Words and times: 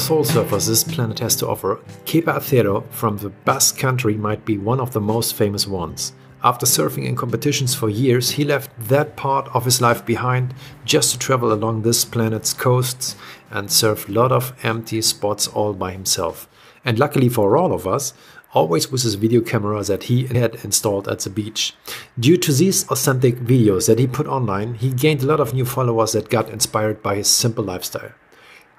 soul 0.00 0.24
surfers 0.24 0.66
this 0.66 0.82
planet 0.82 1.18
has 1.18 1.36
to 1.36 1.46
offer, 1.46 1.78
Kepa 2.06 2.38
Acero 2.38 2.88
from 2.90 3.18
the 3.18 3.28
Basque 3.28 3.76
country 3.76 4.14
might 4.14 4.46
be 4.46 4.56
one 4.56 4.80
of 4.80 4.92
the 4.92 5.00
most 5.00 5.34
famous 5.34 5.66
ones. 5.66 6.14
After 6.42 6.64
surfing 6.64 7.04
in 7.04 7.16
competitions 7.16 7.74
for 7.74 7.90
years, 7.90 8.30
he 8.30 8.44
left 8.44 8.70
that 8.78 9.14
part 9.14 9.54
of 9.54 9.66
his 9.66 9.82
life 9.82 10.06
behind 10.06 10.54
just 10.86 11.12
to 11.12 11.18
travel 11.18 11.52
along 11.52 11.82
this 11.82 12.06
planet's 12.06 12.54
coasts 12.54 13.14
and 13.50 13.70
surf 13.70 14.08
a 14.08 14.12
lot 14.12 14.32
of 14.32 14.54
empty 14.62 15.02
spots 15.02 15.46
all 15.48 15.74
by 15.74 15.92
himself. 15.92 16.48
And 16.82 16.98
luckily 16.98 17.28
for 17.28 17.58
all 17.58 17.74
of 17.74 17.86
us, 17.86 18.14
always 18.54 18.90
with 18.90 19.02
his 19.02 19.16
video 19.16 19.42
camera 19.42 19.84
that 19.84 20.04
he 20.04 20.26
had 20.28 20.64
installed 20.64 21.08
at 21.08 21.20
the 21.20 21.30
beach. 21.30 21.74
Due 22.18 22.38
to 22.38 22.52
these 22.52 22.88
authentic 22.88 23.36
videos 23.36 23.86
that 23.86 23.98
he 23.98 24.06
put 24.06 24.26
online, 24.26 24.74
he 24.74 24.90
gained 24.94 25.22
a 25.22 25.26
lot 25.26 25.40
of 25.40 25.52
new 25.52 25.66
followers 25.66 26.12
that 26.12 26.30
got 26.30 26.48
inspired 26.48 27.02
by 27.02 27.16
his 27.16 27.28
simple 27.28 27.64
lifestyle. 27.64 28.12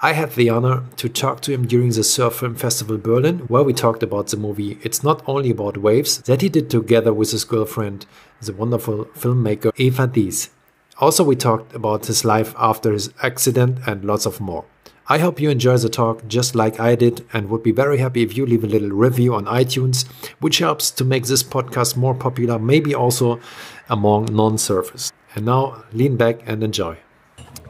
I 0.03 0.13
had 0.13 0.31
the 0.31 0.49
honor 0.49 0.83
to 0.95 1.07
talk 1.07 1.41
to 1.41 1.53
him 1.53 1.67
during 1.67 1.91
the 1.91 2.03
Surf 2.03 2.37
Film 2.37 2.55
Festival 2.55 2.97
Berlin, 2.97 3.41
where 3.49 3.61
we 3.61 3.71
talked 3.71 4.01
about 4.01 4.29
the 4.29 4.37
movie 4.37 4.79
It's 4.81 5.03
Not 5.03 5.21
Only 5.27 5.51
About 5.51 5.77
Waves 5.77 6.17
that 6.23 6.41
he 6.41 6.49
did 6.49 6.71
together 6.71 7.13
with 7.13 7.29
his 7.29 7.43
girlfriend, 7.43 8.07
the 8.41 8.51
wonderful 8.51 9.05
filmmaker 9.13 9.71
Eva 9.75 10.07
Dies. 10.07 10.49
Also, 10.97 11.23
we 11.23 11.35
talked 11.35 11.75
about 11.75 12.07
his 12.07 12.25
life 12.25 12.55
after 12.57 12.93
his 12.93 13.13
accident 13.21 13.77
and 13.85 14.03
lots 14.03 14.25
of 14.25 14.41
more. 14.41 14.65
I 15.07 15.19
hope 15.19 15.39
you 15.39 15.51
enjoy 15.51 15.77
the 15.77 15.87
talk 15.87 16.27
just 16.27 16.55
like 16.55 16.79
I 16.79 16.95
did 16.95 17.23
and 17.31 17.47
would 17.49 17.61
be 17.61 17.71
very 17.71 17.99
happy 17.99 18.23
if 18.23 18.35
you 18.35 18.47
leave 18.47 18.63
a 18.63 18.67
little 18.67 18.89
review 18.89 19.35
on 19.35 19.45
iTunes, 19.45 20.07
which 20.39 20.57
helps 20.57 20.89
to 20.89 21.05
make 21.05 21.27
this 21.27 21.43
podcast 21.43 21.95
more 21.95 22.15
popular, 22.15 22.57
maybe 22.57 22.95
also 22.95 23.39
among 23.87 24.33
non 24.33 24.55
surfers. 24.55 25.11
And 25.35 25.45
now 25.45 25.83
lean 25.93 26.17
back 26.17 26.41
and 26.47 26.63
enjoy. 26.63 26.97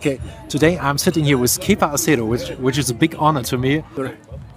Okay, 0.02 0.20
today 0.50 0.80
I'm 0.80 0.98
sitting 0.98 1.24
here 1.24 1.38
with 1.38 1.60
Kepa 1.60 1.94
Acero, 1.94 2.28
which, 2.28 2.50
which 2.58 2.80
is 2.80 2.90
a 2.90 2.94
big 2.96 3.14
honor 3.20 3.44
to 3.44 3.56
me. 3.56 3.84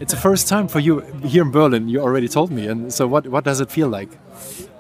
It's 0.01 0.15
the 0.15 0.19
first 0.19 0.49
time 0.49 0.69
for 0.69 0.81
you 0.81 1.01
here 1.23 1.43
in 1.43 1.51
Berlin, 1.51 1.87
you 1.87 2.01
already 2.01 2.29
told 2.29 2.51
me. 2.51 2.67
And 2.67 2.91
so, 2.91 3.07
what, 3.07 3.27
what 3.27 3.45
does 3.45 3.61
it 3.61 3.71
feel 3.71 3.89
like? 3.89 4.09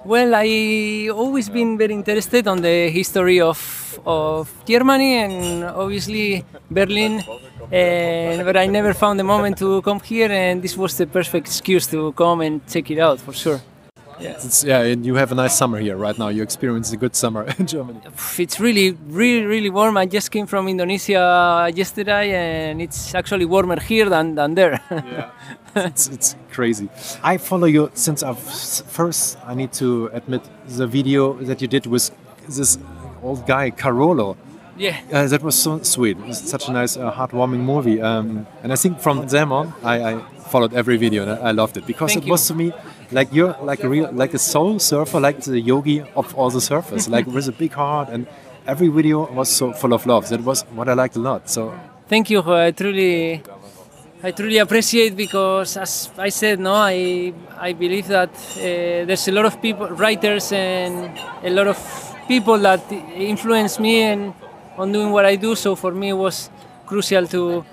Well, 0.06 0.34
I 0.34 1.10
always 1.12 1.50
been 1.50 1.76
very 1.76 1.92
interested 1.92 2.48
on 2.48 2.62
the 2.62 2.88
history 2.88 3.42
of, 3.42 4.00
of 4.06 4.50
Germany 4.64 5.16
and 5.18 5.64
obviously 5.64 6.46
Berlin, 6.70 7.22
and, 7.70 8.46
but 8.46 8.56
I 8.56 8.64
never 8.64 8.94
found 8.94 9.20
the 9.20 9.24
moment 9.24 9.58
to 9.58 9.82
come 9.82 10.00
here, 10.00 10.32
and 10.32 10.62
this 10.62 10.78
was 10.78 10.96
the 10.96 11.06
perfect 11.06 11.46
excuse 11.46 11.86
to 11.88 12.12
come 12.12 12.40
and 12.40 12.66
check 12.66 12.90
it 12.90 12.98
out 12.98 13.20
for 13.20 13.34
sure. 13.34 13.60
Yeah. 14.20 14.30
It's, 14.30 14.64
yeah, 14.64 14.80
and 14.80 15.04
you 15.04 15.14
have 15.16 15.32
a 15.32 15.34
nice 15.34 15.56
summer 15.56 15.78
here 15.78 15.96
right 15.96 16.18
now. 16.18 16.28
You 16.28 16.42
experience 16.42 16.92
a 16.92 16.96
good 16.96 17.16
summer 17.16 17.42
in 17.58 17.66
Germany. 17.66 18.00
It's 18.38 18.60
really, 18.60 18.92
really, 19.06 19.44
really 19.44 19.70
warm. 19.70 19.96
I 19.96 20.06
just 20.06 20.30
came 20.30 20.46
from 20.46 20.68
Indonesia 20.68 21.70
yesterday, 21.74 22.70
and 22.70 22.80
it's 22.80 23.14
actually 23.14 23.44
warmer 23.44 23.80
here 23.80 24.08
than, 24.08 24.34
than 24.34 24.54
there. 24.54 24.80
yeah, 24.90 25.30
it's, 25.74 26.08
it's 26.08 26.36
crazy. 26.52 26.88
I 27.22 27.38
follow 27.38 27.66
you 27.66 27.90
since 27.94 28.22
I've 28.22 28.38
first. 28.38 29.38
I 29.44 29.54
need 29.54 29.72
to 29.74 30.10
admit 30.12 30.42
the 30.66 30.86
video 30.86 31.34
that 31.34 31.60
you 31.60 31.68
did 31.68 31.86
with 31.86 32.10
this 32.48 32.78
old 33.22 33.46
guy 33.46 33.70
Carolo. 33.70 34.36
Yeah, 34.76 35.00
uh, 35.12 35.28
that 35.28 35.42
was 35.42 35.54
so 35.54 35.82
sweet. 35.82 36.18
It 36.18 36.26
was 36.26 36.38
such 36.38 36.68
a 36.68 36.72
nice, 36.72 36.96
uh, 36.96 37.12
heartwarming 37.12 37.60
movie. 37.60 38.02
Um, 38.02 38.44
and 38.62 38.72
I 38.72 38.76
think 38.76 38.98
from 38.98 39.24
then 39.28 39.52
on, 39.52 39.72
I, 39.84 40.14
I 40.14 40.20
followed 40.50 40.74
every 40.74 40.96
video 40.96 41.22
and 41.22 41.30
I 41.30 41.52
loved 41.52 41.76
it 41.76 41.86
because 41.86 42.12
Thank 42.12 42.26
it 42.26 42.30
was 42.30 42.46
to 42.48 42.54
me 42.54 42.72
like 43.12 43.32
you're 43.32 43.56
like 43.62 43.82
a 43.84 43.88
real 43.88 44.10
like 44.12 44.34
a 44.34 44.38
soul 44.38 44.78
surfer, 44.78 45.20
like 45.20 45.40
the 45.40 45.60
yogi 45.60 46.00
of 46.16 46.34
all 46.34 46.50
the 46.50 46.58
surfers, 46.58 47.08
like 47.08 47.26
with 47.34 47.48
a 47.48 47.52
big 47.52 47.72
heart, 47.72 48.08
and 48.08 48.26
every 48.66 48.88
video 48.88 49.30
was 49.32 49.48
so 49.48 49.72
full 49.72 49.92
of 49.92 50.06
love. 50.06 50.28
That 50.28 50.40
was 50.40 50.62
what 50.74 50.88
I 50.88 50.94
liked 50.94 51.16
a 51.16 51.20
lot. 51.20 51.48
So 51.50 51.74
thank 52.08 52.30
you. 52.30 52.42
I 52.42 52.70
truly, 52.70 53.42
I 54.22 54.30
truly 54.30 54.58
appreciate 54.58 55.16
because, 55.16 55.76
as 55.76 56.10
I 56.18 56.30
said, 56.30 56.58
no, 56.60 56.72
I 56.74 57.32
I 57.58 57.72
believe 57.72 58.08
that 58.08 58.30
uh, 58.30 59.04
there's 59.06 59.28
a 59.28 59.32
lot 59.32 59.46
of 59.46 59.60
people, 59.60 59.88
writers, 59.88 60.52
and 60.52 61.18
a 61.42 61.50
lot 61.50 61.66
of 61.66 61.78
people 62.28 62.58
that 62.58 62.90
influence 63.16 63.78
me 63.78 64.02
and 64.02 64.34
on 64.76 64.92
doing 64.92 65.12
what 65.12 65.24
I 65.24 65.36
do. 65.36 65.54
So 65.54 65.74
for 65.76 65.92
me, 65.92 66.10
it 66.10 66.18
was 66.18 66.50
crucial 66.86 67.26
to. 67.28 67.64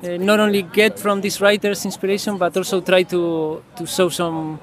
Uh, 0.00 0.16
not 0.16 0.38
only 0.38 0.62
get 0.62 0.96
from 0.96 1.20
these 1.20 1.40
writers 1.40 1.84
inspiration, 1.84 2.38
but 2.38 2.56
also 2.56 2.80
try 2.80 3.02
to 3.02 3.60
to 3.74 3.84
show 3.84 4.08
some 4.08 4.60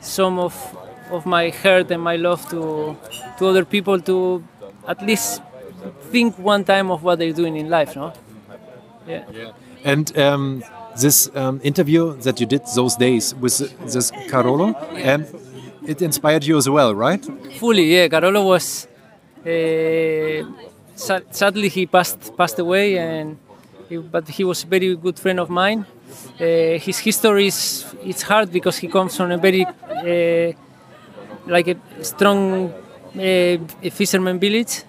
some 0.00 0.38
of 0.38 0.54
of 1.10 1.24
my 1.26 1.48
heart 1.50 1.90
and 1.90 2.02
my 2.02 2.16
love 2.16 2.48
to 2.50 2.96
to 3.38 3.46
other 3.46 3.64
people 3.64 4.00
to 4.00 4.44
at 4.86 5.02
least 5.02 5.42
think 6.10 6.38
one 6.38 6.64
time 6.64 6.90
of 6.90 7.02
what 7.02 7.18
they're 7.18 7.32
doing 7.32 7.56
in 7.56 7.68
life, 7.70 7.94
no? 7.96 8.12
Yeah. 9.06 9.24
yeah. 9.32 9.50
And 9.84 10.16
um, 10.18 10.64
this 11.00 11.30
um, 11.34 11.60
interview 11.62 12.16
that 12.18 12.40
you 12.40 12.46
did 12.46 12.62
those 12.74 12.96
days 12.96 13.34
with 13.34 13.58
this 13.92 14.10
Carolo, 14.28 14.74
um, 15.06 15.24
it 15.86 16.02
inspired 16.02 16.44
you 16.44 16.56
as 16.56 16.68
well, 16.68 16.94
right? 16.94 17.24
Fully, 17.58 17.94
yeah. 17.94 18.08
Carolo 18.08 18.44
was 18.44 18.86
uh, 19.46 20.44
sadly 21.30 21.68
he 21.68 21.86
passed 21.86 22.36
passed 22.36 22.58
away, 22.58 22.98
and 22.98 23.38
he, 23.88 23.98
but 23.98 24.28
he 24.28 24.44
was 24.44 24.64
a 24.64 24.66
very 24.66 24.94
good 24.96 25.18
friend 25.18 25.40
of 25.40 25.48
mine. 25.50 25.84
Uh, 26.40 26.78
his 26.78 26.98
history 26.98 27.46
is 27.46 27.84
it's 28.02 28.22
hard 28.22 28.50
because 28.52 28.76
he 28.78 28.88
comes 28.88 29.16
from 29.16 29.30
a 29.30 29.38
very 29.38 29.64
uh, 29.64 30.52
like 31.46 31.68
a 31.68 31.76
strong 32.04 32.72
uh, 32.72 33.90
fisherman 33.90 34.38
village, 34.38 34.82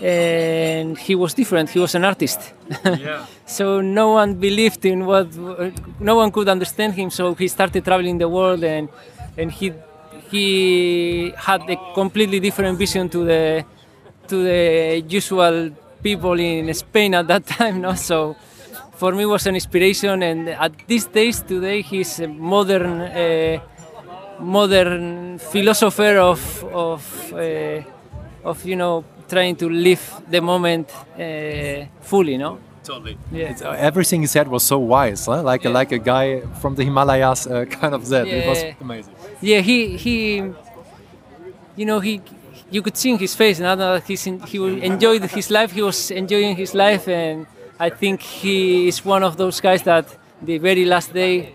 and 0.00 0.98
he 0.98 1.14
was 1.14 1.34
different. 1.34 1.70
He 1.70 1.78
was 1.78 1.94
an 1.94 2.04
artist, 2.04 2.52
yeah. 2.84 3.26
so 3.46 3.80
no 3.80 4.12
one 4.12 4.34
believed 4.34 4.84
in 4.84 5.06
what. 5.06 5.28
No 6.00 6.16
one 6.16 6.30
could 6.30 6.48
understand 6.48 6.94
him. 6.94 7.10
So 7.10 7.34
he 7.34 7.48
started 7.48 7.84
traveling 7.84 8.18
the 8.18 8.28
world, 8.28 8.62
and 8.64 8.88
and 9.36 9.50
he 9.52 9.72
he 10.30 11.32
had 11.36 11.62
a 11.70 11.76
completely 11.94 12.40
different 12.40 12.78
vision 12.78 13.08
to 13.08 13.24
the 13.24 13.64
to 14.28 14.42
the 14.42 15.04
usual 15.08 15.70
people 16.06 16.38
in 16.38 16.72
Spain 16.74 17.14
at 17.14 17.26
that 17.26 17.44
time. 17.58 17.80
No, 17.80 17.94
so 17.94 18.36
for 19.00 19.12
me 19.12 19.24
was 19.26 19.46
an 19.46 19.54
inspiration. 19.54 20.22
And 20.22 20.48
at 20.48 20.72
these 20.86 21.06
days, 21.06 21.42
today, 21.42 21.82
he's 21.82 22.20
a 22.20 22.28
modern, 22.28 23.00
uh, 23.00 23.58
modern 24.38 25.38
philosopher 25.38 26.14
of 26.32 26.40
of 26.88 27.02
uh, 27.32 28.50
of 28.50 28.64
you 28.64 28.76
know 28.76 29.04
trying 29.28 29.56
to 29.56 29.66
live 29.68 30.04
the 30.30 30.40
moment 30.40 30.88
uh, 31.18 31.86
fully. 32.00 32.36
No. 32.38 32.58
Totally. 32.84 33.18
Yeah. 33.32 33.50
It's, 33.50 33.62
uh, 33.62 33.90
everything 33.90 34.20
he 34.20 34.28
said 34.28 34.46
was 34.46 34.62
so 34.62 34.78
wise, 34.78 35.26
huh? 35.26 35.42
like 35.42 35.64
yeah. 35.64 35.72
a, 35.72 35.80
like 35.80 35.90
a 35.90 35.98
guy 35.98 36.42
from 36.60 36.76
the 36.76 36.84
Himalayas, 36.84 37.48
uh, 37.48 37.64
kind 37.80 37.94
of 37.94 38.06
that. 38.10 38.28
Yeah. 38.28 38.34
It 38.34 38.48
was 38.48 38.62
amazing. 38.80 39.14
Yeah, 39.40 39.60
he 39.60 39.96
he, 39.96 40.16
you 41.78 41.86
know, 41.90 41.98
he 41.98 42.22
you 42.70 42.82
could 42.82 42.96
see 42.96 43.10
in 43.10 43.18
his 43.18 43.34
face 43.34 43.60
now 43.60 43.74
that 43.74 44.04
he's 44.06 44.26
in, 44.26 44.40
he 44.40 44.58
enjoyed 44.84 45.22
his 45.24 45.50
life. 45.50 45.72
He 45.72 45.82
was 45.82 46.10
enjoying 46.10 46.56
his 46.56 46.74
life, 46.74 47.08
and 47.08 47.46
I 47.78 47.90
think 47.90 48.20
he 48.20 48.88
is 48.88 49.04
one 49.04 49.22
of 49.22 49.36
those 49.36 49.60
guys 49.60 49.82
that 49.82 50.06
the 50.42 50.58
very 50.58 50.84
last 50.84 51.12
day 51.12 51.54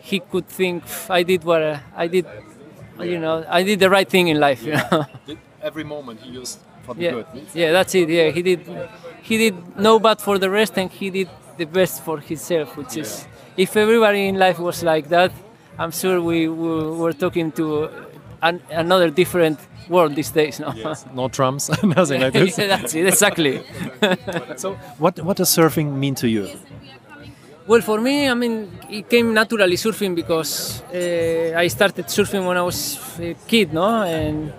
he 0.00 0.20
could 0.20 0.46
think 0.46 0.84
I 1.08 1.22
did 1.22 1.44
what 1.44 1.62
uh, 1.62 1.78
I 1.94 2.06
did, 2.08 2.26
you 3.00 3.18
know, 3.18 3.44
I 3.48 3.62
did 3.62 3.78
the 3.78 3.90
right 3.90 4.08
thing 4.08 4.28
in 4.28 4.40
life. 4.40 4.62
You 4.62 4.72
know? 4.72 5.06
Every 5.62 5.84
moment 5.84 6.20
he 6.20 6.30
used 6.30 6.58
for 6.82 6.94
the 6.94 7.02
yeah. 7.02 7.10
good. 7.10 7.26
Yeah, 7.54 7.72
that's 7.72 7.94
it. 7.94 8.08
Yeah, 8.08 8.30
he 8.30 8.42
did. 8.42 8.60
He 9.22 9.36
did 9.36 9.76
no 9.76 9.98
bad 9.98 10.20
for 10.20 10.38
the 10.38 10.50
rest, 10.50 10.78
and 10.78 10.90
he 10.90 11.10
did 11.10 11.28
the 11.56 11.66
best 11.66 12.02
for 12.02 12.18
himself. 12.18 12.76
Which 12.76 12.96
yeah. 12.96 13.02
is, 13.02 13.26
if 13.56 13.76
everybody 13.76 14.28
in 14.28 14.38
life 14.38 14.58
was 14.58 14.82
like 14.82 15.08
that, 15.08 15.32
I'm 15.78 15.92
sure 15.92 16.20
we, 16.20 16.48
we 16.48 16.90
were 17.02 17.12
talking 17.12 17.52
to 17.52 17.90
an, 18.42 18.60
another 18.70 19.10
different 19.10 19.58
world 19.88 20.14
these 20.14 20.30
days. 20.30 20.60
No, 20.60 20.72
yes. 20.74 21.06
no 21.14 21.28
drums, 21.28 21.68
nothing 21.82 22.20
like 22.20 22.32
this. 22.32 22.56
that's 22.56 22.94
it, 22.94 23.06
exactly. 23.06 23.62
so, 24.56 24.74
what 24.98 25.18
what 25.20 25.36
does 25.36 25.50
surfing 25.50 25.92
mean 25.92 26.14
to 26.16 26.28
you? 26.28 26.48
Well, 27.66 27.82
for 27.82 28.00
me, 28.00 28.28
I 28.28 28.34
mean, 28.34 28.70
it 28.88 29.10
came 29.10 29.34
naturally 29.34 29.76
surfing 29.76 30.14
because 30.14 30.82
uh, 30.94 31.52
I 31.54 31.68
started 31.68 32.06
surfing 32.06 32.46
when 32.46 32.56
I 32.56 32.62
was 32.62 32.98
a 33.20 33.34
kid, 33.46 33.72
no, 33.74 34.02
and 34.02 34.52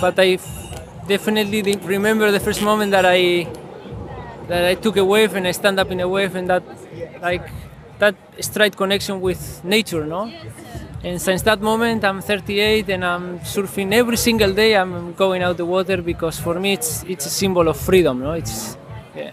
but 0.00 0.18
I 0.18 0.38
definitely 1.06 1.76
remember 1.76 2.30
the 2.30 2.40
first 2.40 2.62
moment 2.62 2.92
that 2.92 3.04
I 3.04 3.46
that 4.48 4.64
I 4.64 4.74
took 4.74 4.96
a 4.96 5.04
wave 5.04 5.34
and 5.34 5.46
I 5.46 5.52
stand 5.52 5.78
up 5.78 5.90
in 5.90 6.00
a 6.00 6.08
wave 6.08 6.36
and 6.36 6.48
that 6.48 6.62
like 7.20 7.46
that 7.98 8.14
straight 8.40 8.76
connection 8.76 9.20
with 9.20 9.62
nature, 9.64 10.06
no 10.06 10.32
and 11.04 11.20
since 11.20 11.42
that 11.42 11.60
moment, 11.60 12.04
I'm 12.04 12.20
38 12.20 12.88
and 12.88 13.04
I'm 13.04 13.38
surfing 13.40 13.92
every 13.92 14.16
single 14.16 14.52
day. 14.52 14.76
I'm 14.76 15.12
going 15.14 15.42
out 15.42 15.56
the 15.56 15.64
water 15.64 16.02
because 16.02 16.38
for 16.38 16.58
me, 16.58 16.72
it's 16.72 17.04
it's 17.04 17.26
a 17.26 17.30
symbol 17.30 17.68
of 17.68 17.76
freedom. 17.76 18.20
No, 18.20 18.32
it's 18.32 18.76
yeah. 19.14 19.30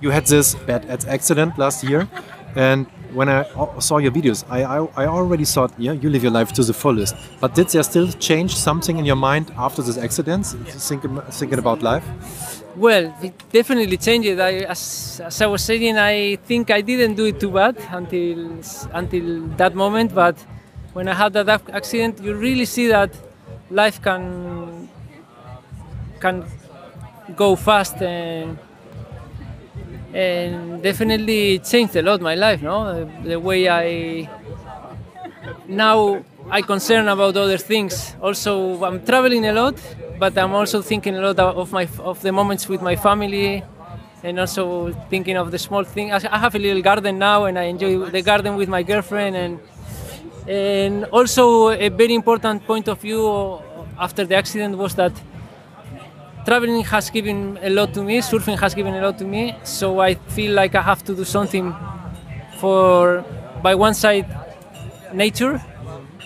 You 0.00 0.10
had 0.10 0.26
this 0.26 0.54
bad 0.54 0.86
accident 1.08 1.58
last 1.58 1.84
year, 1.84 2.08
and 2.54 2.86
when 3.12 3.28
I 3.28 3.44
saw 3.80 3.98
your 3.98 4.12
videos, 4.12 4.44
I, 4.48 4.62
I, 4.62 5.04
I 5.04 5.06
already 5.06 5.44
thought, 5.44 5.72
yeah, 5.78 5.92
you 5.92 6.10
live 6.10 6.22
your 6.22 6.32
life 6.32 6.52
to 6.52 6.62
the 6.62 6.72
fullest. 6.72 7.14
But 7.40 7.54
did 7.54 7.68
there 7.68 7.82
still 7.82 8.10
change 8.12 8.54
something 8.56 8.98
in 8.98 9.04
your 9.04 9.16
mind 9.16 9.52
after 9.56 9.82
this 9.82 9.98
accident, 9.98 10.46
thinking 10.46 11.20
thinking 11.30 11.58
about 11.58 11.82
life? 11.82 12.04
Well, 12.76 13.12
it 13.20 13.34
definitely 13.50 13.96
changed. 13.96 14.38
I, 14.38 14.52
as, 14.74 15.20
as 15.24 15.42
I 15.42 15.46
was 15.46 15.62
saying, 15.62 15.98
I 15.98 16.36
think 16.36 16.70
I 16.70 16.80
didn't 16.80 17.16
do 17.16 17.26
it 17.26 17.40
too 17.40 17.50
bad 17.50 17.76
until 17.90 18.60
until 18.92 19.46
that 19.56 19.74
moment. 19.74 20.14
But 20.14 20.36
when 20.92 21.08
I 21.08 21.14
had 21.14 21.32
that 21.34 21.48
accident, 21.48 22.20
you 22.20 22.34
really 22.34 22.64
see 22.64 22.88
that 22.88 23.10
life 23.70 24.02
can 24.02 24.88
can 26.20 26.44
go 27.36 27.56
fast 27.56 28.02
and 28.02 28.58
and 30.12 30.82
definitely 30.82 31.60
changed 31.60 31.96
a 31.96 32.02
lot 32.02 32.20
my 32.20 32.34
life. 32.34 32.62
No, 32.62 33.04
the, 33.04 33.28
the 33.28 33.40
way 33.40 33.68
I 33.68 34.28
now 35.68 36.24
I 36.50 36.62
concern 36.62 37.06
about 37.08 37.36
other 37.36 37.58
things. 37.58 38.16
Also, 38.20 38.82
I'm 38.84 39.04
traveling 39.04 39.46
a 39.46 39.52
lot, 39.52 39.76
but 40.18 40.36
I'm 40.36 40.52
also 40.52 40.82
thinking 40.82 41.14
a 41.16 41.20
lot 41.20 41.38
of 41.38 41.72
my 41.72 41.86
of 42.00 42.20
the 42.22 42.32
moments 42.32 42.68
with 42.68 42.82
my 42.82 42.96
family, 42.96 43.62
and 44.22 44.40
also 44.40 44.92
thinking 45.08 45.36
of 45.36 45.50
the 45.50 45.58
small 45.58 45.84
things. 45.84 46.24
I 46.24 46.38
have 46.38 46.54
a 46.54 46.58
little 46.58 46.82
garden 46.82 47.18
now, 47.18 47.44
and 47.44 47.58
I 47.58 47.64
enjoy 47.64 48.10
the 48.10 48.22
garden 48.22 48.56
with 48.56 48.68
my 48.68 48.82
girlfriend, 48.82 49.36
and 49.36 49.60
and 50.46 51.04
also 51.06 51.70
a 51.70 51.88
very 51.88 52.14
important 52.14 52.66
point 52.66 52.88
of 52.88 53.00
view 53.00 53.60
after 53.98 54.24
the 54.24 54.34
accident 54.34 54.76
was 54.76 54.94
that 54.94 55.12
traveling 56.44 56.82
has 56.84 57.10
given 57.10 57.58
a 57.62 57.70
lot 57.70 57.92
to 57.94 58.02
me, 58.02 58.18
surfing 58.18 58.58
has 58.58 58.74
given 58.74 58.94
a 58.94 59.02
lot 59.02 59.18
to 59.18 59.24
me. 59.24 59.54
So 59.64 60.00
I 60.00 60.14
feel 60.14 60.54
like 60.54 60.74
I 60.74 60.82
have 60.82 61.04
to 61.04 61.14
do 61.14 61.24
something 61.24 61.74
for, 62.58 63.24
by 63.62 63.74
one 63.74 63.94
side, 63.94 64.26
nature 65.12 65.60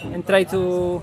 and 0.05 0.27
try 0.27 0.45
to 0.45 1.03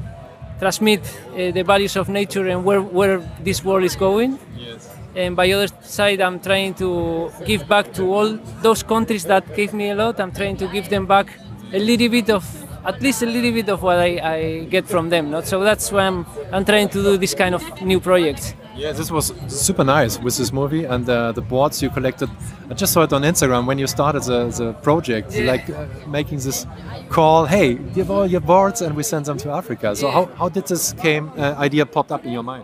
transmit 0.60 1.02
uh, 1.02 1.52
the 1.52 1.64
values 1.64 1.96
of 1.96 2.08
nature 2.08 2.48
and 2.48 2.64
where, 2.64 2.82
where 2.82 3.20
this 3.40 3.64
world 3.64 3.84
is 3.84 3.96
going. 3.96 4.40
Yes. 4.56 4.90
And 5.16 5.36
by 5.36 5.52
other 5.52 5.68
side, 5.82 6.22
I'm 6.22 6.40
trying 6.40 6.74
to 6.76 7.32
give 7.46 7.68
back 7.68 7.94
to 7.94 8.14
all 8.14 8.40
those 8.62 8.84
countries 8.84 9.26
that 9.26 9.56
gave 9.56 9.74
me 9.74 9.90
a 9.90 9.96
lot. 9.96 10.20
I'm 10.20 10.32
trying 10.32 10.58
to 10.58 10.68
give 10.68 10.88
them 10.90 11.06
back 11.06 11.28
a 11.74 11.80
little 11.80 12.10
bit 12.10 12.30
of, 12.30 12.46
at 12.86 13.02
least 13.02 13.22
a 13.22 13.26
little 13.26 13.52
bit 13.52 13.70
of 13.70 13.82
what 13.84 13.98
I, 14.00 14.20
I 14.36 14.64
get 14.66 14.88
from 14.88 15.10
them. 15.10 15.30
Not? 15.32 15.48
So 15.48 15.60
that's 15.64 15.92
why 15.92 16.08
I'm, 16.08 16.26
I'm 16.52 16.66
trying 16.66 16.90
to 16.90 17.04
do 17.04 17.18
this 17.18 17.34
kind 17.34 17.56
of 17.56 17.82
new 17.82 18.00
projects. 18.00 18.54
Yeah, 18.76 18.94
this 18.94 19.12
was 19.12 19.34
super 19.48 19.84
nice 19.84 20.18
with 20.18 20.38
this 20.38 20.52
movie 20.54 20.86
and 20.86 21.08
uh, 21.08 21.34
the 21.34 21.42
boards 21.42 21.82
you 21.84 21.90
collected. 21.90 22.30
I 22.70 22.74
just 22.74 22.94
saw 22.94 23.04
it 23.04 23.12
on 23.14 23.22
Instagram 23.24 23.68
when 23.68 23.78
you 23.78 23.86
started 23.86 24.24
the, 24.24 24.48
the 24.48 24.74
project, 24.82 25.34
Yeah. 25.34 25.52
like 25.52 25.70
uh, 25.70 25.86
making 26.08 26.40
this 26.40 26.66
call, 27.10 27.46
hey, 27.46 27.74
give 27.76 28.10
all 28.10 28.26
your 28.26 28.40
boards 28.42 28.82
and 28.82 28.96
we 28.96 29.04
send 29.04 29.26
them 29.26 29.38
to 29.40 29.52
Africa. 29.52 29.96
So 29.96 30.08
Yeah. 30.08 30.14
how, 30.14 30.26
how 30.38 30.50
did 30.50 30.68
this 30.68 30.94
came 30.94 31.32
uh, 31.38 31.56
idea 31.58 31.86
popped 31.86 32.12
up 32.12 32.26
in 32.26 32.32
your 32.32 32.44
mind? 32.44 32.64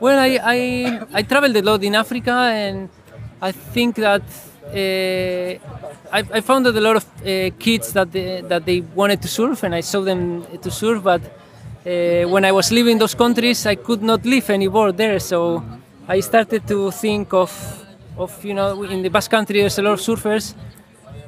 Well, 0.00 0.18
I, 0.18 0.38
I, 0.42 1.06
I 1.14 1.22
traveled 1.22 1.56
a 1.56 1.62
lot 1.62 1.82
in 1.84 1.94
Africa, 1.94 2.32
and 2.32 2.88
I 3.40 3.52
think 3.52 3.94
that 3.96 4.22
I, 4.72 5.58
I 6.12 6.40
found 6.40 6.66
that 6.66 6.76
a 6.76 6.80
lot 6.80 6.96
of 6.96 7.04
uh, 7.04 7.50
kids 7.58 7.92
that 7.92 8.12
they, 8.12 8.40
that 8.42 8.64
they 8.64 8.80
wanted 8.80 9.20
to 9.22 9.28
surf, 9.28 9.62
and 9.62 9.74
I 9.74 9.80
saw 9.80 10.00
them 10.02 10.44
to 10.62 10.70
surf. 10.70 11.02
But 11.02 11.22
uh, 11.22 12.28
when 12.28 12.44
I 12.44 12.52
was 12.52 12.70
leaving 12.72 12.98
those 12.98 13.14
countries, 13.14 13.66
I 13.66 13.74
could 13.74 14.02
not 14.02 14.24
live 14.24 14.48
any 14.50 14.68
board 14.68 14.96
there. 14.96 15.18
So 15.18 15.62
I 16.08 16.20
started 16.20 16.66
to 16.68 16.90
think 16.90 17.32
of, 17.32 17.50
of 18.16 18.44
you 18.44 18.54
know, 18.54 18.82
in 18.84 19.02
the 19.02 19.10
Basque 19.10 19.30
Country, 19.30 19.60
there's 19.60 19.78
a 19.78 19.82
lot 19.82 19.92
of 19.92 20.00
surfers. 20.00 20.54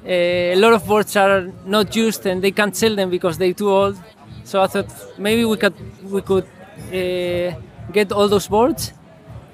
Uh, 0.04 0.08
a 0.08 0.56
lot 0.56 0.72
of 0.72 0.86
boards 0.86 1.16
are 1.16 1.52
not 1.64 1.94
used, 1.96 2.26
and 2.26 2.40
they 2.42 2.52
can't 2.52 2.76
sell 2.76 2.94
them 2.94 3.10
because 3.10 3.38
they're 3.38 3.52
too 3.52 3.70
old. 3.70 3.96
So 4.44 4.62
I 4.62 4.68
thought 4.68 4.86
maybe 5.18 5.44
we 5.44 5.56
could 5.56 5.74
we 6.04 6.22
could 6.22 6.44
uh, 6.44 7.58
get 7.92 8.12
all 8.12 8.28
those 8.28 8.46
boards 8.46 8.92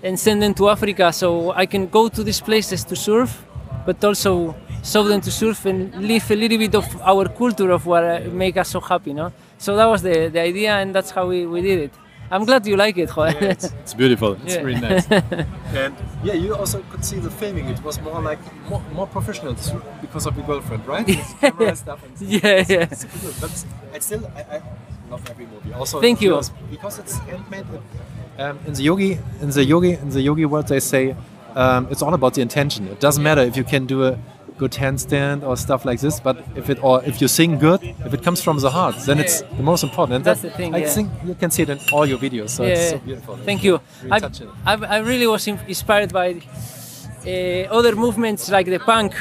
and 0.02 0.18
send 0.18 0.42
them 0.42 0.52
to 0.54 0.68
Africa, 0.68 1.12
so 1.12 1.52
I 1.52 1.64
can 1.64 1.86
go 1.86 2.08
to 2.08 2.22
these 2.22 2.40
places 2.40 2.84
to 2.84 2.96
surf, 2.96 3.46
but 3.86 4.02
also 4.04 4.54
show 4.84 5.02
them 5.04 5.20
to 5.20 5.30
surf 5.30 5.64
and 5.66 5.94
live 5.94 6.30
a 6.30 6.36
little 6.36 6.58
bit 6.58 6.74
of 6.74 6.86
our 7.02 7.28
culture 7.28 7.70
of 7.70 7.86
what 7.86 8.04
uh, 8.04 8.20
make 8.32 8.56
us 8.56 8.68
so 8.70 8.80
happy, 8.80 9.12
no? 9.12 9.32
So 9.58 9.76
that 9.76 9.86
was 9.86 10.02
the, 10.02 10.28
the 10.28 10.40
idea, 10.40 10.74
and 10.74 10.94
that's 10.94 11.10
how 11.10 11.26
we, 11.28 11.46
we 11.46 11.62
did 11.62 11.78
it. 11.78 11.92
I'm 12.30 12.44
glad 12.46 12.66
you 12.66 12.76
like 12.76 12.96
it, 12.96 13.10
Joel. 13.14 13.34
It's 13.42 13.94
beautiful. 13.94 14.32
It's 14.44 14.54
Yeah. 14.54 14.62
really 14.62 14.80
nice. 14.80 15.06
and 15.10 15.94
yeah, 16.24 16.32
you 16.32 16.54
also 16.56 16.82
could 16.90 17.04
see 17.04 17.18
the 17.18 17.30
filming. 17.30 17.66
It 17.68 17.82
was 17.84 18.00
more 18.00 18.20
like 18.22 18.38
more, 18.70 18.80
more 18.94 19.06
professional 19.06 19.54
because 20.00 20.26
of 20.26 20.34
your 20.38 20.46
girlfriend, 20.46 20.86
right? 20.86 21.06
With 21.06 21.40
camera 21.40 21.68
and 21.68 21.78
stuff. 21.78 22.00
And 22.02 22.12
Yeah, 22.28 22.64
yeah. 22.68 22.88
It's 22.90 23.00
super 23.02 23.18
good. 23.18 23.34
But 23.40 23.64
I 23.94 23.98
still, 23.98 24.30
I, 24.34 24.40
I 24.56 24.62
love 25.10 25.22
every 25.30 25.44
movie. 25.46 25.74
Also, 25.74 26.00
Thank 26.00 26.22
you. 26.22 26.40
because 26.70 26.98
it's 26.98 27.18
handmade. 27.18 27.66
Um, 28.38 28.58
in 28.66 28.72
the 28.72 28.82
yogi, 28.82 29.18
in 29.42 29.50
the 29.50 29.62
yogi, 29.64 29.92
in 29.92 30.08
the 30.08 30.22
yogi 30.22 30.46
world, 30.46 30.68
they 30.68 30.80
say 30.80 31.14
um, 31.56 31.88
it's 31.90 32.02
all 32.02 32.14
about 32.14 32.34
the 32.34 32.40
intention. 32.42 32.86
It 32.88 33.00
doesn't 33.00 33.22
matter 33.22 33.42
if 33.42 33.56
you 33.56 33.64
can 33.64 33.86
do 33.86 34.04
a 34.04 34.18
good 34.58 34.72
handstand 34.72 35.42
or 35.42 35.56
stuff 35.56 35.84
like 35.84 36.00
this, 36.00 36.20
but 36.20 36.36
if 36.56 36.68
it 36.70 36.78
or 36.84 37.02
if 37.04 37.20
you 37.20 37.28
sing 37.28 37.58
good, 37.58 37.80
if 38.06 38.12
it 38.14 38.22
comes 38.22 38.42
from 38.42 38.58
the 38.58 38.70
heart, 38.70 38.94
then 39.06 39.18
it's 39.18 39.40
the 39.42 39.62
most 39.62 39.82
important. 39.82 40.16
And 40.16 40.24
That's 40.24 40.42
that- 40.42 40.52
the 40.52 40.56
thing, 40.56 40.74
I 40.74 40.78
yeah. 40.78 40.88
think 40.88 41.10
you 41.24 41.34
can 41.34 41.50
see 41.50 41.62
it 41.62 41.70
in 41.70 41.78
all 41.92 42.06
your 42.06 42.18
videos. 42.18 42.50
So 42.50 42.62
it's 42.64 42.90
so 42.90 42.98
beautiful. 42.98 43.36
Thank 43.44 43.64
you. 43.64 43.80
Really 44.02 44.22
I. 44.66 44.72
I, 44.72 44.96
I 44.96 44.98
really 44.98 45.26
was 45.26 45.46
inspired 45.48 46.12
by 46.12 46.40
uh, 47.26 47.30
other 47.78 47.94
movements 47.96 48.50
like 48.50 48.66
the 48.66 48.78
punk. 48.78 49.14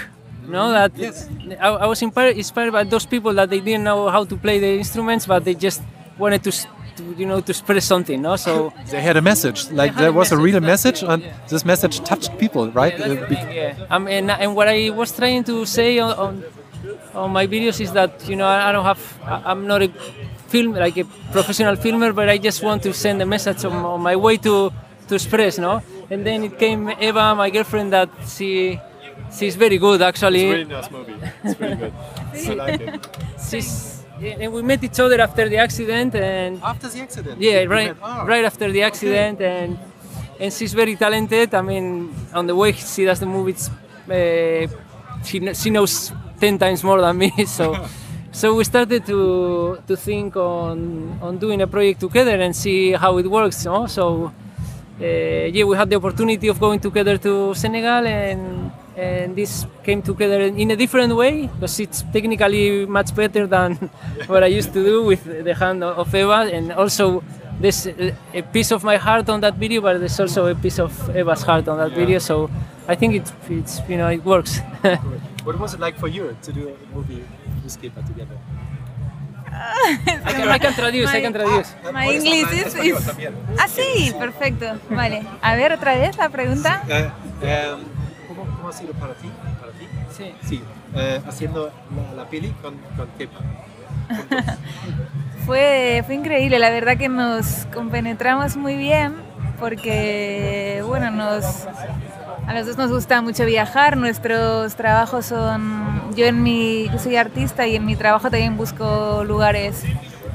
No, 0.47 0.71
that 0.71 0.91
Yes. 0.97 1.29
I, 1.59 1.67
I 1.69 1.85
was 1.85 2.01
inspired, 2.01 2.35
inspired 2.37 2.71
by 2.71 2.83
those 2.83 3.05
people 3.05 3.33
that 3.35 3.49
they 3.49 3.59
didn't 3.61 3.83
know 3.83 4.09
how 4.09 4.23
to 4.25 4.35
play 4.37 4.59
the 4.59 4.77
instruments, 4.79 5.25
but 5.25 5.45
they 5.45 5.53
just 5.55 5.81
wanted 6.17 6.43
to, 6.43 6.51
to 6.97 7.03
you 7.17 7.25
know, 7.25 7.39
to 7.41 7.51
express 7.51 7.85
something. 7.85 8.21
No, 8.21 8.35
so 8.35 8.73
They 8.89 9.01
had 9.01 9.17
a 9.17 9.21
message, 9.21 9.69
like 9.71 9.95
there 9.95 10.09
a 10.09 10.13
was 10.19 10.31
a 10.31 10.37
real 10.37 10.59
message, 10.59 11.03
it, 11.03 11.09
and 11.09 11.23
yeah. 11.23 11.33
this 11.47 11.63
message 11.65 11.99
touched 12.01 12.37
people, 12.37 12.71
right? 12.71 12.97
Yeah, 12.97 13.07
that's 13.07 13.21
Uh, 13.21 13.27
thing, 13.35 13.51
yeah. 13.51 13.93
Um, 13.93 14.07
and, 14.07 14.31
and 14.31 14.55
what 14.55 14.67
I 14.67 14.89
was 14.89 15.11
trying 15.15 15.43
to 15.45 15.65
say 15.65 15.99
on, 15.99 16.11
on, 16.25 16.43
on 17.13 17.31
my 17.31 17.47
videos 17.47 17.79
is 17.81 17.91
that 17.93 18.11
you 18.29 18.35
know 18.35 18.45
I, 18.45 18.69
I 18.69 18.71
don't 18.71 18.85
have 18.85 19.01
I, 19.25 19.41
I'm 19.51 19.67
not 19.67 19.81
a 19.81 19.89
film 20.47 20.73
like 20.73 20.97
a 20.97 21.05
professional 21.31 21.75
filmer, 21.75 22.11
but 22.13 22.27
I 22.29 22.37
just 22.37 22.61
want 22.63 22.83
to 22.83 22.93
send 22.93 23.21
a 23.21 23.25
message 23.25 23.63
on, 23.65 23.73
on 23.73 24.01
my 24.01 24.15
way 24.15 24.37
to 24.37 24.71
to 25.07 25.15
express, 25.15 25.57
no. 25.57 25.81
And 26.09 26.25
then 26.25 26.43
it 26.43 26.57
came 26.59 26.89
Eva, 26.99 27.35
my 27.35 27.49
girlfriend, 27.49 27.91
that 27.93 28.09
she 28.27 28.79
she's 29.37 29.55
very 29.55 29.77
good 29.77 30.01
actually. 30.01 30.45
it's 30.49 30.51
a 30.51 30.57
really 30.57 30.73
nice 30.75 30.91
movie. 30.91 31.15
It's 31.43 31.59
really 31.59 31.75
good. 31.75 31.93
I 32.33 32.53
like 32.53 32.81
it. 32.81 33.07
She's 33.49 33.90
and 34.23 34.53
we 34.53 34.61
met 34.61 34.83
each 34.83 34.99
other 34.99 35.19
after 35.21 35.49
the 35.49 35.57
accident 35.57 36.13
and 36.15 36.61
After 36.63 36.87
the 36.89 37.01
accident. 37.01 37.41
yeah 37.41 37.63
right 37.63 37.95
ah. 38.01 38.23
right 38.25 38.45
after 38.45 38.71
the 38.71 38.83
accident 38.83 39.41
and 39.41 39.77
and 40.39 40.53
she's 40.53 40.73
very 40.73 40.95
talented 40.95 41.53
i 41.53 41.61
mean 41.61 42.13
on 42.33 42.47
the 42.47 42.55
way 42.55 42.71
she 42.73 43.05
does 43.05 43.19
the 43.19 43.25
movies 43.25 43.69
uh, 44.09 44.67
she, 45.23 45.53
she 45.53 45.69
knows 45.69 46.11
10 46.39 46.57
times 46.57 46.83
more 46.83 47.01
than 47.01 47.17
me 47.17 47.31
so 47.45 47.75
so 48.31 48.55
we 48.55 48.63
started 48.63 49.05
to 49.05 49.77
to 49.87 49.95
think 49.95 50.35
on 50.35 51.17
on 51.21 51.37
doing 51.37 51.61
a 51.61 51.67
project 51.67 51.99
together 51.99 52.39
and 52.39 52.55
see 52.55 52.91
how 52.93 53.17
it 53.17 53.27
works 53.29 53.65
no? 53.65 53.87
so 53.87 54.31
uh, 55.01 55.05
yeah 55.55 55.63
we 55.65 55.75
had 55.75 55.89
the 55.89 55.95
opportunity 55.95 56.47
of 56.47 56.59
going 56.59 56.79
together 56.79 57.17
to 57.17 57.53
senegal 57.55 58.05
and 58.07 58.71
and 58.97 59.35
this 59.35 59.65
came 59.83 60.01
together 60.01 60.41
in 60.41 60.71
a 60.71 60.75
different 60.75 61.15
way 61.15 61.47
because 61.47 61.79
it's 61.79 62.03
technically 62.13 62.85
much 62.85 63.15
better 63.15 63.47
than 63.47 63.75
what 64.27 64.43
I 64.43 64.47
used 64.47 64.73
to 64.73 64.83
do 64.83 65.03
with 65.03 65.23
the 65.23 65.53
hand 65.53 65.83
of 65.83 66.13
Eva 66.13 66.49
and 66.51 66.71
also 66.73 67.23
there's 67.61 67.85
a 67.87 68.13
a 68.33 68.41
piece 68.41 68.71
of 68.71 68.83
my 68.83 68.97
heart 68.97 69.29
on 69.29 69.39
that 69.41 69.55
video 69.55 69.81
but 69.81 69.99
there's 69.99 70.19
also 70.19 70.47
a 70.47 70.55
piece 70.55 70.79
of 70.79 70.91
Eva's 71.15 71.43
heart 71.43 71.67
on 71.67 71.77
that 71.77 71.91
video 71.91 72.19
so 72.19 72.49
I 72.87 72.95
think 72.95 73.15
it, 73.15 73.31
it's 73.49 73.81
you 73.87 73.97
know 73.97 74.09
it 74.09 74.23
works 74.25 74.59
What 75.43 75.57
was 75.57 75.73
it 75.73 75.79
like 75.79 75.97
for 75.97 76.07
you 76.07 76.35
to 76.43 76.51
do 76.53 76.69
a 76.69 76.95
movie 76.95 77.23
with 77.63 77.75
Kepa 77.81 78.05
together? 78.05 78.37
I, 79.51 80.31
can, 80.33 80.47
I 80.49 80.57
can 80.59 80.73
traduce 80.73 81.09
I 81.09 81.21
can 81.21 81.33
traduce 81.33 81.73
My 81.91 82.05
English 82.13 82.51
is, 82.53 82.75
is- 82.75 83.09
Ah, 83.59 83.67
sí, 83.67 84.13
perfecto. 84.17 84.65
Vale. 84.89 85.23
A 85.41 85.55
ver, 85.55 85.73
otra 85.73 85.95
vez 85.97 86.15
la 86.17 86.29
pregunta. 86.29 86.83
Eh, 86.87 87.09
em, 87.41 87.79
¿cómo, 87.79 87.79
¿Cómo 87.81 88.00
ha 88.71 88.73
sido 88.73 88.93
para 88.93 89.13
ti? 89.13 89.29
Para 89.59 89.71
ti? 89.73 89.87
sí. 90.17 90.33
Sí, 90.47 90.61
eh, 90.95 91.21
haciendo 91.27 91.71
la, 91.95 92.23
la 92.23 92.29
peli 92.29 92.49
con, 92.61 92.75
con 92.95 93.07
Kepa. 93.17 93.39
Fue, 95.45 96.03
fue 96.05 96.15
increíble, 96.15 96.59
la 96.59 96.69
verdad 96.69 96.97
que 96.97 97.09
nos 97.09 97.65
compenetramos 97.73 98.57
muy 98.57 98.75
bien 98.75 99.15
porque, 99.59 100.83
bueno, 100.85 101.09
nos, 101.09 101.65
a 102.47 102.53
los 102.53 102.67
dos 102.67 102.77
nos 102.77 102.91
gusta 102.91 103.21
mucho 103.23 103.45
viajar, 103.45 103.97
nuestros 103.97 104.75
trabajos 104.75 105.25
son, 105.25 106.15
yo 106.15 106.25
en 106.25 106.43
mi, 106.43 106.87
yo 106.89 106.99
soy 106.99 107.15
artista 107.15 107.65
y 107.65 107.75
en 107.75 107.85
mi 107.85 107.95
trabajo 107.95 108.29
también 108.29 108.55
busco 108.55 109.23
lugares 109.25 109.83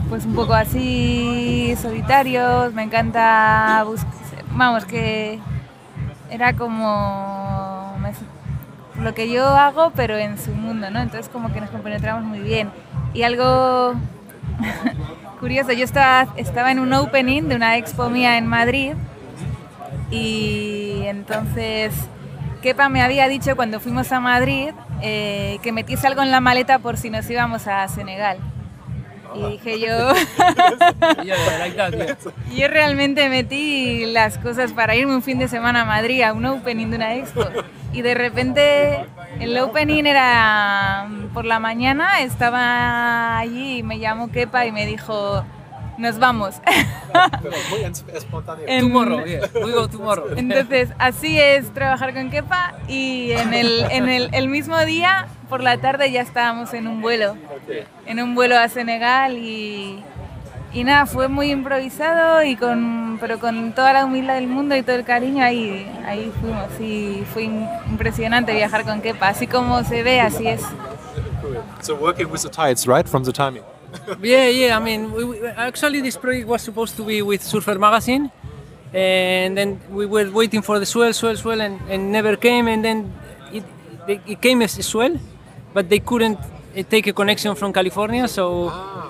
pues 0.08 0.24
un 0.24 0.34
poco 0.34 0.54
así 0.54 1.74
solitarios, 1.80 2.74
me 2.74 2.82
encanta 2.82 3.84
buscar, 3.86 4.12
vamos, 4.50 4.84
que 4.84 5.38
era 6.30 6.52
como 6.54 7.75
lo 9.02 9.14
que 9.14 9.30
yo 9.30 9.46
hago 9.46 9.92
pero 9.94 10.16
en 10.16 10.38
su 10.38 10.52
mundo, 10.52 10.90
¿no? 10.90 11.00
Entonces 11.00 11.28
como 11.28 11.52
que 11.52 11.60
nos 11.60 11.70
compenetramos 11.70 12.24
muy 12.24 12.40
bien. 12.40 12.70
Y 13.14 13.22
algo 13.22 13.94
curioso, 15.40 15.72
yo 15.72 15.84
estaba, 15.84 16.32
estaba 16.36 16.70
en 16.72 16.78
un 16.78 16.92
opening 16.92 17.44
de 17.44 17.56
una 17.56 17.76
expo 17.76 18.08
mía 18.08 18.38
en 18.38 18.46
Madrid 18.46 18.94
y 20.10 21.02
entonces 21.04 21.92
Kepa 22.62 22.88
me 22.88 23.02
había 23.02 23.28
dicho 23.28 23.56
cuando 23.56 23.80
fuimos 23.80 24.10
a 24.12 24.20
Madrid 24.20 24.70
eh, 25.02 25.58
que 25.62 25.72
metiese 25.72 26.06
algo 26.06 26.22
en 26.22 26.30
la 26.30 26.40
maleta 26.40 26.78
por 26.78 26.96
si 26.96 27.10
nos 27.10 27.28
íbamos 27.28 27.66
a 27.66 27.86
Senegal. 27.88 28.38
Y 29.34 29.50
dije 29.50 29.80
yo, 29.80 30.12
yo 32.56 32.68
realmente 32.68 33.28
metí 33.28 34.06
las 34.06 34.38
cosas 34.38 34.72
para 34.72 34.96
irme 34.96 35.14
un 35.14 35.22
fin 35.22 35.38
de 35.38 35.48
semana 35.48 35.82
a 35.82 35.84
Madrid 35.84 36.22
a 36.22 36.32
un 36.32 36.46
opening 36.46 36.88
de 36.88 36.96
una 36.96 37.14
expo. 37.16 37.44
Y 37.92 38.02
de 38.02 38.14
repente 38.14 39.06
el 39.40 39.56
opening 39.58 40.04
era 40.04 41.08
por 41.32 41.44
la 41.44 41.58
mañana, 41.58 42.20
estaba 42.22 43.38
allí 43.38 43.78
y 43.78 43.82
me 43.82 43.98
llamó 43.98 44.30
Kepa 44.30 44.66
y 44.66 44.72
me 44.72 44.86
dijo, 44.86 45.44
nos 45.98 46.18
vamos. 46.18 46.56
Muy 47.70 47.80
espontáneo. 48.14 48.64
En- 48.68 48.82
Tomorrow, 48.82 49.24
yeah. 49.24 49.40
We 49.54 49.72
go 49.72 49.88
tomorrow. 49.88 50.26
Entonces, 50.36 50.90
así 50.98 51.40
es 51.40 51.72
trabajar 51.72 52.12
con 52.12 52.30
Kepa 52.30 52.74
y 52.88 53.32
en 53.32 53.54
el, 53.54 53.84
en 53.90 54.08
el, 54.08 54.28
el 54.32 54.48
mismo 54.48 54.78
día, 54.84 55.28
por 55.48 55.62
la 55.62 55.78
tarde, 55.78 56.10
ya 56.10 56.20
estábamos 56.20 56.74
en 56.74 56.86
un 56.88 57.00
vuelo, 57.00 57.36
en 58.06 58.20
un 58.20 58.34
vuelo 58.34 58.58
a 58.58 58.68
Senegal 58.68 59.38
y, 59.38 60.02
y 60.78 60.84
nada, 60.84 61.06
fue 61.06 61.26
muy 61.28 61.50
improvisado, 61.50 62.42
y 62.44 62.54
con, 62.56 63.16
pero 63.20 63.38
con 63.38 63.72
toda 63.72 63.92
la 63.94 64.04
humildad 64.04 64.34
del 64.34 64.46
mundo 64.48 64.76
y 64.76 64.82
todo 64.82 64.96
el 64.96 65.04
cariño, 65.04 65.42
ahí, 65.42 65.86
ahí 66.06 66.30
fuimos 66.40 66.68
y 66.80 67.24
fue 67.32 67.44
im- 67.44 67.68
impresionante 67.88 68.52
viajar 68.52 68.84
con 68.84 69.00
Kepa, 69.00 69.28
así 69.28 69.46
como 69.46 69.82
se 69.84 70.02
ve, 70.02 70.20
así 70.20 70.46
es. 70.46 70.62
So 71.80 71.94
working 71.94 72.30
with 72.30 72.42
the 72.42 72.50
tides, 72.50 72.86
right, 72.86 73.06
from 73.08 73.24
the 73.24 73.32
timing. 73.32 73.62
Yeah, 74.22 74.48
yeah. 74.50 74.76
I 74.76 74.80
mean, 74.80 75.12
we, 75.12 75.24
we, 75.24 75.46
actually, 75.56 76.02
this 76.02 76.16
project 76.18 76.46
was 76.46 76.60
supposed 76.62 76.96
to 76.96 77.04
be 77.04 77.22
with 77.22 77.42
Surfer 77.42 77.78
Magazine, 77.78 78.30
and 78.92 79.56
then 79.56 79.80
we 79.90 80.04
were 80.06 80.28
waiting 80.30 80.60
for 80.62 80.78
the 80.78 80.84
swell, 80.86 81.12
swell, 81.14 81.36
swell, 81.36 81.60
and, 81.62 81.80
and 81.88 82.12
never 82.12 82.36
came. 82.36 82.68
And 82.68 82.84
then 82.84 83.12
it, 83.52 83.64
it 84.26 84.40
came 84.42 84.60
as 84.62 84.76
a 84.78 84.82
swell, 84.82 85.14
but 85.72 85.88
they 85.88 86.00
couldn't 86.00 86.38
uh, 86.38 86.82
take 86.90 87.06
a 87.06 87.12
connection 87.14 87.54
from 87.54 87.72
California, 87.72 88.28
so 88.28 88.68
Ah. 88.70 89.08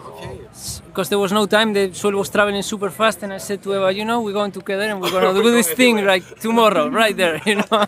Because 0.97 1.11
there 1.11 1.19
was 1.19 1.31
no 1.31 1.45
time, 1.45 1.75
the 1.75 1.93
swell 1.93 2.15
was 2.15 2.31
traveling 2.31 2.62
super 2.62 2.88
fast, 2.88 3.23
and 3.23 3.31
I 3.31 3.37
said 3.37 3.62
to 3.65 3.75
Eva, 3.75 3.93
you 3.93 4.03
know, 4.03 4.23
we're 4.23 4.33
going 4.33 4.50
together 4.50 4.85
and 4.85 4.99
we're 4.99 5.11
gonna 5.11 5.35
do 5.35 5.50
this 5.50 5.71
thing 5.71 6.03
like 6.07 6.25
tomorrow, 6.41 6.88
right 6.88 7.15
there, 7.15 7.38
you 7.49 7.57
know. 7.57 7.85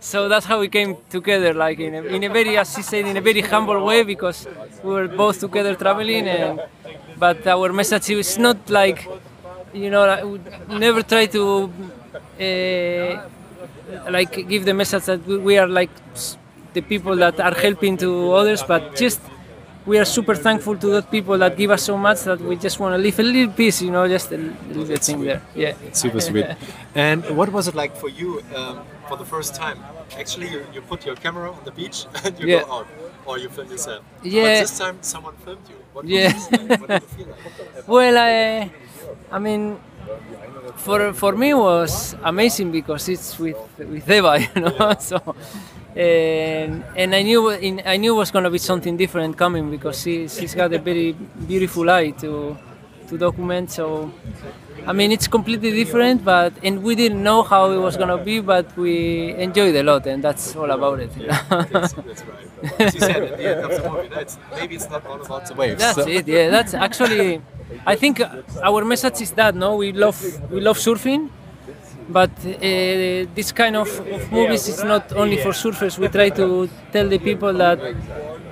so 0.00 0.30
that's 0.30 0.46
how 0.46 0.58
we 0.58 0.68
came 0.68 0.96
together, 1.10 1.52
like 1.52 1.78
in 1.78 1.94
a, 1.94 2.02
in 2.04 2.24
a 2.24 2.30
very, 2.30 2.56
as 2.56 2.72
she 2.74 2.80
said, 2.80 3.04
in 3.04 3.18
a 3.18 3.20
very 3.20 3.42
humble 3.42 3.84
way, 3.84 4.02
because 4.02 4.48
we 4.82 4.90
were 4.94 5.08
both 5.08 5.40
together 5.40 5.74
traveling, 5.74 6.26
and 6.26 6.62
but 7.18 7.46
our 7.46 7.70
message 7.70 8.08
is 8.08 8.38
not 8.38 8.58
like, 8.70 9.06
you 9.74 9.90
know, 9.90 10.06
like, 10.06 10.68
never 10.70 11.02
try 11.02 11.26
to. 11.26 11.70
Uh, 12.40 13.28
like 14.10 14.48
give 14.48 14.64
the 14.64 14.72
message 14.72 15.04
that 15.04 15.20
we 15.26 15.58
are 15.58 15.68
like 15.68 15.90
the 16.72 16.80
people 16.80 17.14
that 17.14 17.38
are 17.38 17.54
helping 17.54 17.94
to 17.98 18.32
others, 18.32 18.62
but 18.62 18.96
just 18.96 19.20
we 19.86 19.98
are 19.98 20.04
super 20.04 20.34
thankful 20.34 20.76
to 20.76 20.86
those 20.86 21.06
people 21.06 21.36
that 21.38 21.56
give 21.56 21.70
us 21.70 21.82
so 21.82 21.96
much 21.96 22.22
that 22.22 22.40
we 22.40 22.56
just 22.56 22.78
want 22.78 22.94
to 22.94 22.98
leave 22.98 23.18
a 23.18 23.22
little 23.22 23.52
piece, 23.52 23.82
you 23.82 23.90
know, 23.90 24.06
just 24.08 24.30
a 24.32 24.36
little 24.68 24.84
bit 24.84 25.02
thing 25.02 25.20
there. 25.24 25.42
Yeah. 25.54 25.74
Super 25.92 26.20
sweet. 26.20 26.46
and 26.94 27.24
what 27.36 27.50
was 27.52 27.68
it 27.68 27.74
like 27.74 27.96
for 27.96 28.08
you 28.08 28.42
um, 28.54 28.84
for 29.08 29.16
the 29.16 29.24
first 29.24 29.54
time? 29.54 29.78
Actually, 30.18 30.48
you, 30.50 30.64
you 30.74 30.80
put 30.82 31.04
your 31.06 31.16
camera 31.16 31.50
on 31.50 31.64
the 31.64 31.72
beach 31.72 32.06
and 32.24 32.38
you 32.38 32.46
Yeah. 32.46 32.62
go 32.64 32.72
out, 32.72 32.86
or 33.26 33.38
you 33.38 33.48
film 33.48 33.68
yourself. 33.70 34.04
Yeah. 34.22 34.42
But 34.42 34.60
this 34.60 34.78
time, 34.78 34.98
someone 35.00 35.34
filmed 35.44 35.68
you. 35.68 35.76
What 35.92 36.04
Yeah. 36.06 36.32
What 36.32 36.88
did 36.88 37.02
you 37.02 37.08
feel 37.08 37.26
like? 37.28 37.42
Well, 37.88 38.16
I, 38.18 38.70
I 39.30 39.38
mean, 39.38 39.78
for 40.76 41.12
for 41.12 41.32
me 41.36 41.50
it 41.50 41.54
was 41.58 42.14
amazing 42.24 42.70
because 42.72 43.08
it's 43.08 43.38
with 43.38 43.56
with 43.78 44.08
Eva, 44.10 44.38
you 44.40 44.60
know. 44.62 44.94
so, 44.98 45.18
and 45.96 46.84
and 46.96 47.14
I 47.14 47.22
knew 47.22 47.50
in, 47.50 47.82
I 47.84 47.96
knew 47.96 48.14
it 48.14 48.18
was 48.18 48.30
gonna 48.30 48.50
be 48.50 48.58
something 48.58 48.96
different 48.96 49.36
coming 49.36 49.70
because 49.70 50.00
she 50.00 50.28
she's 50.28 50.54
got 50.54 50.72
a 50.72 50.78
very 50.78 51.12
beautiful 51.46 51.88
eye 51.90 52.10
to 52.22 52.56
to 53.08 53.18
document. 53.18 53.70
So, 53.70 54.10
I 54.86 54.92
mean, 54.92 55.12
it's 55.12 55.28
completely 55.28 55.70
different, 55.70 56.24
but 56.24 56.52
and 56.62 56.82
we 56.82 56.94
didn't 56.94 57.22
know 57.22 57.42
how 57.42 57.70
it 57.72 57.76
was 57.78 57.96
gonna 57.96 58.18
be, 58.18 58.40
but 58.40 58.74
we 58.76 59.32
enjoyed 59.34 59.74
a 59.76 59.82
lot, 59.82 60.06
and 60.06 60.24
that's 60.24 60.56
all 60.56 60.70
about 60.70 61.00
it. 61.00 61.10
you 61.16 61.26
know. 61.26 61.38
That's, 61.72 61.92
that's 61.92 62.22
right. 62.24 62.80
As 62.80 62.94
you 62.94 63.00
said 63.00 63.22
at 63.22 63.36
the 63.36 63.44
end 63.52 63.60
of 63.64 63.70
the 63.82 63.90
movie, 63.90 64.08
that's, 64.08 64.38
maybe 64.54 64.76
it's 64.76 64.88
not 64.88 65.04
all 65.06 65.20
about 65.20 65.46
the 65.46 65.54
waves. 65.54 65.80
That's 65.80 65.96
So- 65.96 66.08
it. 66.08 66.26
Yeah, 66.26 66.48
that's 66.50 66.74
actually. 66.74 67.42
I 67.86 67.96
think 67.96 68.20
our 68.62 68.84
message 68.84 69.20
is 69.22 69.30
that 69.32 69.54
no, 69.54 69.76
we 69.76 69.92
love 69.92 70.18
we 70.50 70.60
love 70.60 70.78
surfing, 70.78 71.30
but 72.12 72.30
uh, 72.44 73.26
this 73.34 73.52
kind 73.52 73.76
of, 73.76 73.88
of 74.00 74.30
movies 74.32 74.68
is 74.68 74.84
not 74.84 75.12
only 75.12 75.38
for 75.38 75.50
surfers. 75.50 75.98
We 75.98 76.08
try 76.08 76.30
to 76.30 76.68
tell 76.92 77.08
the 77.08 77.18
people 77.18 77.52
that 77.54 77.78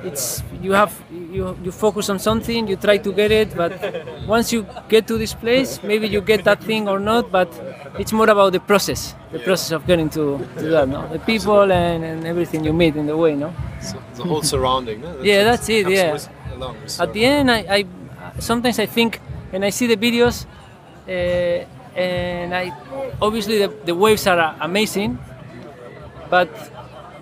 it's 0.05 0.43
you 0.63 0.73
have 0.73 0.93
you 1.11 1.57
you 1.63 1.73
focus 1.73 2.09
on 2.09 2.19
something, 2.19 2.67
you 2.69 2.77
try 2.77 2.99
to 2.99 3.13
get 3.13 3.31
it, 3.31 3.57
but 3.57 3.73
once 4.27 4.53
you 4.53 4.67
get 4.89 5.07
to 5.09 5.19
this 5.19 5.35
place, 5.35 5.83
maybe 5.83 6.09
you 6.09 6.21
get 6.21 6.45
that 6.45 6.63
thing 6.63 6.89
or 6.89 6.99
not, 6.99 7.31
but 7.31 7.49
it's 7.99 8.13
more 8.13 8.29
about 8.29 8.53
the 8.53 8.61
process, 8.61 9.15
the 9.33 9.39
process 9.39 9.73
of 9.73 9.87
getting 9.87 10.09
to, 10.11 10.39
to 10.59 10.65
that, 10.69 10.89
no? 10.89 11.07
the 11.09 11.19
people 11.21 11.71
and, 11.73 12.05
and 12.05 12.27
everything 12.27 12.65
you 12.65 12.73
meet 12.73 12.97
in 12.97 13.07
the 13.07 13.17
way, 13.17 13.35
no. 13.35 13.53
So 13.81 14.03
the 14.17 14.25
whole 14.25 14.43
surrounding. 14.43 15.01
No? 15.01 15.23
Yeah, 15.23 15.45
that's 15.45 15.69
it, 15.69 15.89
yeah. 15.89 16.19
along 16.55 16.81
with 16.83 17.01
At 17.01 17.13
the 17.13 17.25
end, 17.25 17.51
I, 17.51 17.59
I 17.69 17.85
sometimes 18.39 18.79
I 18.79 18.87
think, 18.87 19.21
and 19.53 19.65
I 19.65 19.71
see 19.71 19.87
the 19.87 19.97
videos, 19.97 20.47
uh, 21.09 21.67
and 21.97 22.55
I 22.55 22.73
obviously 23.21 23.59
the, 23.59 23.69
the 23.85 23.95
waves 23.95 24.27
are 24.27 24.57
amazing, 24.61 25.19
but 26.29 26.49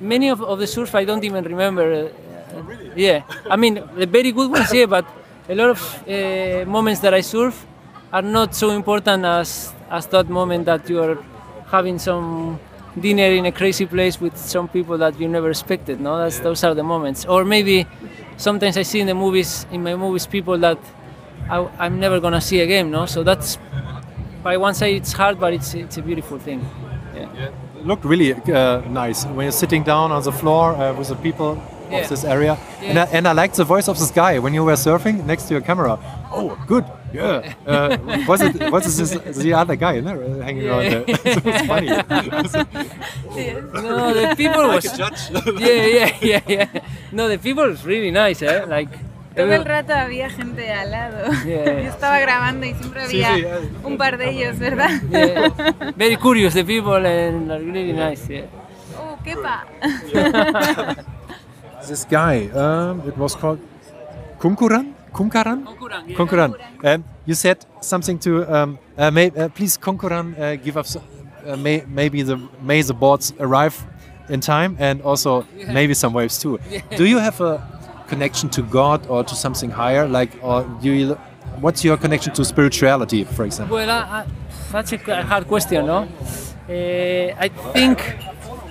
many 0.01 0.29
of, 0.29 0.43
of 0.43 0.59
the 0.59 0.67
surf 0.67 0.95
I 0.95 1.05
don't 1.05 1.25
even 1.25 1.45
remember. 1.45 1.93
Uh, 1.93 2.63
yeah, 2.97 3.23
I 3.49 3.57
mean 3.57 3.75
the 3.97 4.07
very 4.07 4.33
good 4.33 4.51
ones, 4.51 4.73
yeah, 4.73 4.87
but 4.87 5.05
a 5.49 5.55
lot 5.55 5.71
of 5.71 5.81
uh, 6.09 6.65
moments 6.69 7.01
that 7.01 7.15
I 7.15 7.21
surf 7.21 7.67
are 8.13 8.23
not 8.23 8.55
so 8.55 8.71
important 8.71 9.25
as 9.25 9.73
as 9.91 10.07
that 10.07 10.29
moment 10.29 10.67
that 10.67 10.89
you 10.89 11.03
are 11.03 11.19
having 11.71 11.99
some 11.99 12.59
dinner 13.01 13.31
in 13.31 13.47
a 13.47 13.53
crazy 13.53 13.87
place 13.87 14.21
with 14.21 14.37
some 14.37 14.69
people 14.69 14.99
that 14.99 15.19
you 15.21 15.29
never 15.29 15.51
expected. 15.51 16.01
No, 16.01 16.19
that's 16.19 16.41
those 16.41 16.65
are 16.65 16.75
the 16.75 16.83
moments. 16.83 17.25
Or 17.25 17.45
maybe 17.45 17.87
sometimes 18.37 18.77
I 18.77 18.83
see 18.83 19.01
in 19.01 19.07
the 19.07 19.15
movies 19.15 19.67
in 19.71 19.83
my 19.83 19.95
movies 19.95 20.27
people 20.27 20.59
that 20.59 20.79
I, 21.51 21.67
I'm 21.79 22.01
never 22.01 22.21
gonna 22.21 22.41
see 22.41 22.61
again. 22.61 22.91
No, 22.91 23.07
so 23.07 23.23
that's 23.23 23.59
by 24.43 24.57
one 24.57 24.75
side 24.75 24.95
it's 24.95 25.13
hard, 25.13 25.39
but 25.39 25.53
it's 25.53 25.75
it's 25.75 25.97
a 25.99 26.03
beautiful 26.03 26.39
thing. 26.39 26.61
Yeah. 27.15 27.29
Yeah, 27.35 27.51
it 27.79 27.87
looked 27.87 28.05
really 28.05 28.33
uh, 28.35 28.81
nice 28.89 29.25
when 29.27 29.45
you're 29.45 29.53
sitting 29.53 29.83
down 29.85 30.13
on 30.13 30.23
the 30.23 30.33
floor 30.33 30.73
uh, 30.75 30.93
with 30.99 31.09
the 31.09 31.17
people 31.17 31.57
Yeah. 31.91 32.01
of 32.03 32.09
this 32.09 32.25
area. 32.25 32.57
And, 32.83 32.99
I, 32.99 33.03
Yeah. 33.05 33.17
and 33.19 33.27
I 33.27 33.33
liked 33.33 33.57
the 33.57 33.65
voice 33.65 33.89
of 33.89 33.97
this 33.99 34.11
guy 34.11 34.39
when 34.39 34.53
you 34.55 34.65
were 34.65 34.77
surfing 34.77 35.25
next 35.25 35.45
to 35.49 35.55
your 35.55 35.63
camera. 35.63 35.99
Oh, 36.31 36.57
good. 36.67 36.85
Yeah. 37.15 37.55
Uh, 37.67 37.97
was 38.29 38.41
it 38.43 38.71
was 38.71 38.85
this, 38.99 39.11
the 39.37 39.55
other 39.55 39.77
guy 39.77 40.01
no, 40.01 40.13
hanging 40.43 40.69
around 40.69 40.85
there? 40.93 41.05
it 41.09 41.45
was 41.45 41.61
funny. 41.73 41.89
No, 43.73 44.13
the 44.15 44.35
people 44.37 44.63
like 44.69 44.83
was 44.85 44.93
a 44.93 44.97
judge. 44.97 45.21
yeah, 45.61 45.87
yeah, 45.87 46.19
yeah, 46.23 46.41
yeah. 46.49 46.81
No, 47.13 47.29
the 47.29 47.39
people 47.39 47.65
was 47.67 47.85
really 47.85 48.11
nice, 48.11 48.43
eh? 48.43 48.65
Like 48.65 48.89
Todo 49.39 49.53
el 49.55 49.65
rato 49.65 49.95
había 49.95 50.29
gente 50.31 50.73
al 50.73 50.91
lado. 50.91 51.31
Yeah. 51.45 51.65
Yo 51.83 51.89
estaba 51.91 52.19
grabando 52.21 52.67
y 52.67 52.75
siempre 52.75 53.07
Sí, 53.07 53.23
había 53.23 53.59
sí, 53.59 53.65
eh. 53.65 53.71
un 53.85 53.97
par 53.97 54.19
de 54.19 54.31
ellos, 54.31 54.59
¿verdad? 54.59 54.91
yeah, 55.11 55.93
very 55.97 56.17
curious 56.17 56.55
the 56.55 56.65
people 56.65 57.07
and 57.07 57.49
really 57.51 57.93
nice. 57.93 58.29
Yeah. 58.29 58.47
Oh, 58.99 59.17
Kepa. 59.25 59.65
this 61.87 62.05
guy, 62.05 62.49
um, 62.55 63.03
it 63.09 63.17
was 63.17 63.35
called 63.35 63.61
Kunkuran? 64.39 64.95
Kunkaran? 65.13 65.65
Konkuran. 66.17 66.55
Um, 66.85 67.05
you 67.25 67.35
said 67.35 67.59
something 67.81 68.19
to 68.21 68.45
um, 68.53 68.79
uh, 68.97 69.11
may, 69.11 69.31
uh, 69.31 69.49
please 69.49 69.79
Konkuran 69.79 70.39
uh, 70.39 70.57
give 70.57 70.77
us 70.77 70.97
uh, 70.97 71.57
may, 71.57 71.83
maybe 71.89 72.23
the 72.23 72.37
may 72.63 72.83
the 72.83 72.95
boards 72.95 73.33
arrive 73.41 73.75
in 74.29 74.41
time 74.41 74.77
and 74.79 75.01
also 75.03 75.47
maybe 75.73 75.95
some 75.95 76.13
waves 76.13 76.39
too. 76.39 76.59
Do 76.97 77.05
you 77.07 77.19
have 77.19 77.41
a 77.41 77.59
connection 78.09 78.49
to 78.51 78.63
God 78.63 79.07
or 79.09 79.23
to 79.25 79.35
something 79.35 79.71
higher? 79.71 80.09
Like, 80.09 80.31
or 80.43 80.65
do 80.83 80.91
you? 80.91 81.19
What's 81.61 81.85
your 81.85 81.97
connection 81.97 82.33
to 82.35 82.45
spirituality, 82.45 83.25
for 83.25 83.45
example? 83.45 83.77
Well, 83.77 84.27
that's 84.73 84.93
a 84.93 85.23
hard 85.23 85.47
question, 85.49 85.87
no? 85.87 86.09
Uh, 86.69 87.35
I 87.39 87.49
think 87.73 87.99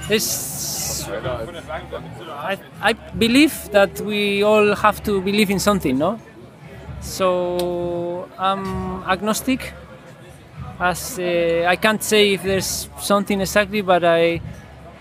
this. 0.07 1.07
I, 1.09 2.57
I 2.81 2.93
believe 2.93 3.69
that 3.71 4.01
we 4.01 4.43
all 4.43 4.75
have 4.75 5.01
to 5.03 5.21
believe 5.21 5.49
in 5.49 5.59
something, 5.59 5.97
no? 5.97 6.19
So 7.01 8.29
I'm 8.37 9.03
agnostic. 9.03 9.73
As 10.79 11.17
uh, 11.17 11.65
I 11.67 11.75
can't 11.75 12.03
say 12.03 12.33
if 12.33 12.43
there's 12.43 12.89
something 12.99 13.41
exactly, 13.41 13.81
but 13.81 14.03
I, 14.03 14.41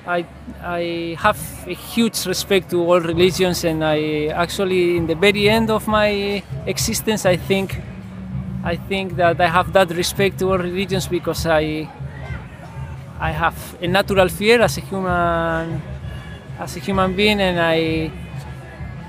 I, 0.06 0.24
I 0.62 1.16
have 1.18 1.38
a 1.66 1.74
huge 1.74 2.26
respect 2.26 2.70
to 2.70 2.80
all 2.80 3.00
religions, 3.00 3.64
and 3.64 3.84
I 3.84 4.26
actually, 4.26 4.96
in 4.96 5.06
the 5.08 5.16
very 5.16 5.48
end 5.48 5.68
of 5.68 5.88
my 5.88 6.42
existence, 6.64 7.26
I 7.26 7.36
think 7.36 7.80
I 8.62 8.76
think 8.76 9.16
that 9.16 9.40
I 9.40 9.48
have 9.48 9.72
that 9.72 9.90
respect 9.90 10.38
to 10.40 10.50
all 10.50 10.58
religions 10.58 11.08
because 11.08 11.46
I 11.46 11.88
I 13.18 13.30
have 13.32 13.56
a 13.80 13.88
natural 13.88 14.28
fear 14.28 14.60
as 14.60 14.78
a 14.78 14.80
human 14.80 15.82
as 16.58 16.76
a 16.76 16.80
human 16.80 17.14
being, 17.16 17.40
and 17.40 17.58
I 17.60 18.10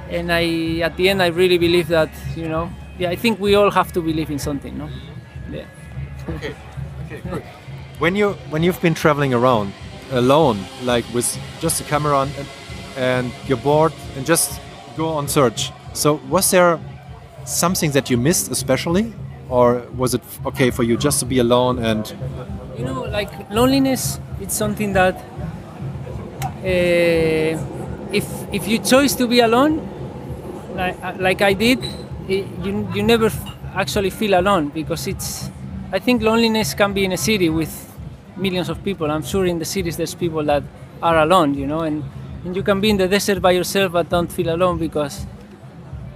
and 0.09 0.31
I 0.31 0.81
at 0.81 0.97
the 0.97 1.09
end 1.09 1.21
I 1.21 1.27
really 1.27 1.59
believe 1.59 1.89
that 1.89 2.09
you 2.35 2.49
know 2.49 2.69
yeah 2.97 3.09
I 3.09 3.15
think 3.15 3.39
we 3.39 3.53
all 3.53 3.69
have 3.71 3.91
to 3.93 4.01
believe 4.01 4.31
in 4.31 4.39
something, 4.39 4.75
no? 4.77 4.89
Yeah. 5.51 5.65
Okay. 6.29 6.55
Okay. 7.05 7.21
Good. 7.29 7.43
When 7.99 8.15
you 8.15 8.33
when 8.49 8.63
you've 8.63 8.81
been 8.81 8.95
traveling 8.95 9.33
around 9.33 9.73
alone, 10.11 10.57
like 10.83 11.05
with 11.13 11.37
just 11.59 11.81
a 11.81 11.83
camera 11.83 12.21
and, 12.21 12.31
and 12.97 13.31
you're 13.47 13.57
bored 13.57 13.93
and 14.15 14.25
just 14.25 14.59
go 14.95 15.09
on 15.09 15.27
search. 15.27 15.71
So 15.93 16.19
was 16.29 16.51
there 16.51 16.79
something 17.45 17.91
that 17.91 18.09
you 18.09 18.17
missed 18.17 18.51
especially, 18.51 19.13
or 19.49 19.83
was 19.95 20.13
it 20.13 20.21
okay 20.45 20.71
for 20.71 20.83
you 20.83 20.97
just 20.97 21.19
to 21.19 21.25
be 21.25 21.39
alone 21.39 21.79
and? 21.79 22.13
You 22.77 22.85
know, 22.85 23.03
like 23.03 23.29
loneliness. 23.49 24.19
It's 24.39 24.55
something 24.55 24.93
that 24.93 25.15
uh, 26.63 27.57
if 28.13 28.25
if 28.51 28.67
you 28.67 28.77
choose 28.79 29.15
to 29.15 29.27
be 29.27 29.39
alone, 29.39 29.81
like, 30.75 31.19
like 31.19 31.41
I 31.41 31.53
did, 31.53 31.83
it, 32.27 32.45
you 32.63 32.87
you 32.93 33.03
never 33.03 33.31
actually 33.75 34.09
feel 34.09 34.39
alone 34.39 34.69
because 34.69 35.07
it's. 35.07 35.49
I 35.91 35.99
think 35.99 36.21
loneliness 36.21 36.73
can 36.73 36.93
be 36.93 37.05
in 37.05 37.13
a 37.13 37.17
city 37.17 37.49
with 37.49 37.86
millions 38.37 38.69
of 38.69 38.83
people. 38.83 39.09
I'm 39.11 39.23
sure 39.23 39.45
in 39.45 39.59
the 39.59 39.65
cities 39.65 39.97
there's 39.97 40.15
people 40.15 40.43
that 40.45 40.63
are 41.01 41.19
alone, 41.19 41.53
you 41.53 41.67
know, 41.67 41.81
and, 41.81 42.03
and 42.45 42.55
you 42.55 42.63
can 42.63 42.81
be 42.81 42.89
in 42.89 42.97
the 42.97 43.07
desert 43.07 43.41
by 43.41 43.51
yourself 43.51 43.91
but 43.93 44.09
don't 44.09 44.31
feel 44.31 44.53
alone 44.53 44.77
because 44.77 45.25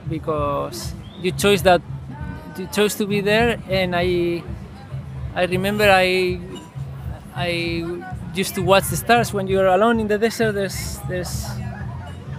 because 0.09 0.93
you 1.21 1.31
chose 1.31 1.61
that 1.63 1.81
you 2.57 2.67
chose 2.67 2.95
to 2.95 3.05
be 3.05 3.21
there 3.21 3.59
and 3.69 3.95
I 3.95 4.43
I 5.35 5.45
remember 5.45 5.89
I 5.89 6.39
I 7.35 7.49
used 8.35 8.55
to 8.55 8.61
watch 8.61 8.85
the 8.89 8.97
stars 8.97 9.33
when 9.33 9.47
you're 9.47 9.67
alone 9.67 9.99
in 9.99 10.07
the 10.07 10.17
desert 10.17 10.53
there's 10.53 10.99
there's 11.07 11.45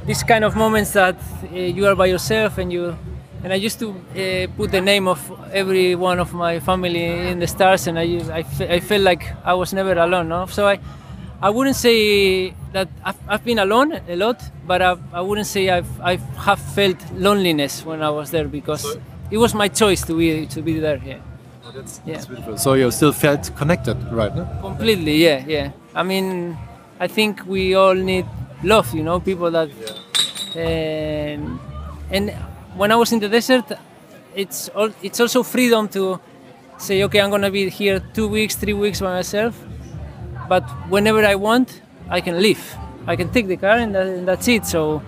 these 0.04 0.22
kind 0.22 0.44
of 0.44 0.56
moments 0.56 0.92
that 0.92 1.16
uh, 1.44 1.56
you 1.56 1.86
are 1.86 1.94
by 1.94 2.06
yourself 2.06 2.58
and 2.58 2.72
you 2.72 2.96
and 3.42 3.52
I 3.52 3.56
used 3.56 3.78
to 3.80 3.90
uh, 3.90 4.46
put 4.56 4.70
the 4.70 4.80
name 4.80 5.08
of 5.08 5.20
every 5.52 5.94
one 5.94 6.20
of 6.20 6.32
my 6.32 6.60
family 6.60 7.28
in 7.28 7.40
the 7.40 7.46
stars, 7.46 7.86
and 7.86 7.98
I, 7.98 8.04
I, 8.32 8.44
I 8.76 8.80
felt 8.80 9.02
like 9.02 9.32
I 9.44 9.54
was 9.54 9.72
never 9.72 9.92
alone. 9.92 10.28
No? 10.28 10.46
So 10.46 10.68
I, 10.68 10.78
I 11.40 11.50
wouldn't 11.50 11.76
say 11.76 12.54
that 12.72 12.88
I've, 13.04 13.18
I've 13.28 13.44
been 13.44 13.58
alone 13.58 14.00
a 14.08 14.16
lot, 14.16 14.40
but 14.66 14.80
I, 14.80 14.96
I 15.12 15.20
wouldn't 15.20 15.48
say 15.48 15.70
I've, 15.70 16.00
I 16.00 16.16
have 16.16 16.60
felt 16.60 16.98
loneliness 17.14 17.84
when 17.84 18.02
I 18.02 18.10
was 18.10 18.30
there 18.30 18.46
because 18.46 18.82
so, 18.82 19.00
it 19.30 19.38
was 19.38 19.54
my 19.54 19.68
choice 19.68 20.02
to 20.06 20.16
be 20.16 20.46
to 20.46 20.62
be 20.62 20.78
there. 20.78 21.00
Yeah. 21.04 21.18
Oh, 21.64 21.72
that's, 21.72 22.00
yeah. 22.06 22.14
That's 22.14 22.26
beautiful. 22.26 22.58
So 22.58 22.74
you 22.74 22.90
still 22.90 23.12
felt 23.12 23.50
connected, 23.56 23.96
right? 24.12 24.34
No? 24.34 24.48
Completely, 24.60 25.16
yeah, 25.16 25.44
yeah. 25.46 25.72
I 25.94 26.02
mean, 26.04 26.56
I 27.00 27.08
think 27.08 27.44
we 27.46 27.74
all 27.74 27.94
need 27.94 28.26
love, 28.62 28.94
you 28.94 29.02
know, 29.02 29.18
people 29.18 29.50
that, 29.50 29.68
yeah. 30.54 30.60
and, 30.60 31.58
and 32.10 32.34
when 32.76 32.90
I 32.90 32.96
was 32.96 33.12
in 33.12 33.20
the 33.20 33.28
desert, 33.28 33.64
it's 34.34 34.68
all, 34.70 34.90
it's 35.02 35.20
also 35.20 35.42
freedom 35.42 35.88
to 35.88 36.20
say, 36.78 37.02
okay, 37.04 37.20
I'm 37.20 37.30
gonna 37.30 37.50
be 37.50 37.68
here 37.68 38.00
two 38.14 38.28
weeks, 38.28 38.54
three 38.56 38.72
weeks 38.72 39.00
by 39.00 39.14
myself, 39.14 39.54
but 40.48 40.62
whenever 40.88 41.24
I 41.24 41.34
want, 41.34 41.82
I 42.08 42.20
can 42.20 42.40
leave. 42.40 42.76
I 43.06 43.16
can 43.16 43.30
take 43.30 43.46
the 43.46 43.56
car 43.56 43.76
and, 43.76 43.94
that, 43.94 44.06
and 44.06 44.28
that's 44.28 44.46
it. 44.48 44.66
So 44.66 45.02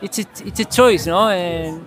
it's 0.00 0.18
a, 0.18 0.26
it's 0.44 0.60
a 0.60 0.64
choice, 0.64 1.06
no? 1.06 1.28
And 1.28 1.86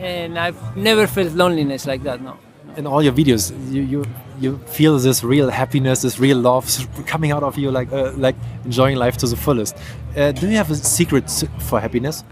and 0.00 0.38
I've 0.38 0.76
never 0.76 1.06
felt 1.06 1.32
loneliness 1.32 1.86
like 1.86 2.02
that, 2.04 2.20
no. 2.20 2.36
In 2.76 2.86
all 2.86 3.02
your 3.02 3.12
videos, 3.12 3.52
you, 3.70 3.82
you 3.82 4.04
you 4.40 4.58
feel 4.66 4.98
this 4.98 5.22
real 5.22 5.50
happiness, 5.50 6.02
this 6.02 6.18
real 6.18 6.38
love 6.38 6.66
coming 7.06 7.32
out 7.32 7.42
of 7.42 7.58
you, 7.58 7.70
like 7.70 7.92
uh, 7.92 8.12
like 8.16 8.36
enjoying 8.64 8.96
life 8.96 9.16
to 9.18 9.26
the 9.26 9.36
fullest. 9.36 9.76
Uh, 10.16 10.32
do 10.32 10.48
you 10.48 10.56
have 10.56 10.70
a 10.70 10.74
secret 10.76 11.30
for 11.58 11.80
happiness? 11.80 12.24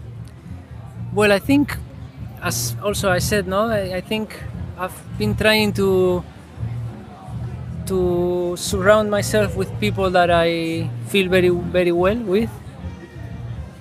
Well, 1.13 1.31
I 1.31 1.39
think 1.39 1.77
as 2.41 2.75
also 2.83 3.09
I 3.09 3.19
said, 3.19 3.47
no, 3.47 3.69
I, 3.69 3.97
I, 3.97 4.01
think 4.01 4.43
I've 4.77 4.97
been 5.17 5.35
trying 5.35 5.73
to 5.73 6.23
to 7.85 8.55
surround 8.57 9.11
myself 9.11 9.55
with 9.55 9.69
people 9.79 10.09
that 10.11 10.31
I 10.31 10.89
feel 11.07 11.29
very 11.29 11.49
very 11.49 11.91
well 11.91 12.17
with, 12.17 12.49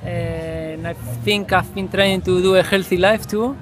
and 0.04 0.86
I 0.86 0.94
think 1.24 1.52
I've 1.52 1.74
been 1.74 1.88
trying 1.88 2.20
to 2.22 2.42
do 2.42 2.56
a 2.56 2.62
healthy 2.62 2.96
life 2.96 3.26
too, 3.26 3.56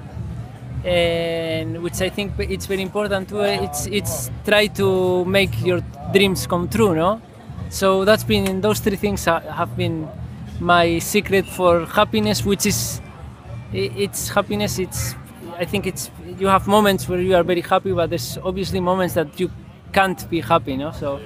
and 0.83 1.81
which 1.81 2.01
I 2.01 2.09
think 2.09 2.33
it's 2.39 2.65
very 2.65 2.81
important 2.81 3.29
too. 3.29 3.41
It's 3.41 3.87
it's 3.87 4.31
try 4.45 4.67
to 4.67 5.23
make 5.25 5.53
your 5.63 5.81
dreams 6.11 6.45
come 6.47 6.67
true, 6.67 6.93
no. 6.95 7.21
So 7.69 8.03
that's 8.03 8.23
been 8.23 8.61
those 8.61 8.79
three 8.79 8.97
things 8.97 9.25
have 9.25 9.77
been 9.77 10.09
my 10.59 10.99
secret 10.99 11.45
for 11.45 11.85
happiness, 11.85 12.43
which 12.43 12.65
is 12.65 12.99
it's 13.73 14.29
happiness. 14.29 14.79
It's 14.79 15.15
I 15.57 15.65
think 15.65 15.85
it's 15.85 16.09
you 16.37 16.47
have 16.47 16.67
moments 16.67 17.07
where 17.07 17.19
you 17.19 17.35
are 17.35 17.43
very 17.43 17.61
happy, 17.61 17.91
but 17.91 18.09
there's 18.09 18.37
obviously 18.43 18.79
moments 18.79 19.13
that 19.15 19.39
you 19.39 19.51
can't 19.93 20.29
be 20.29 20.41
happy. 20.41 20.77
No, 20.77 20.91
so 20.91 21.19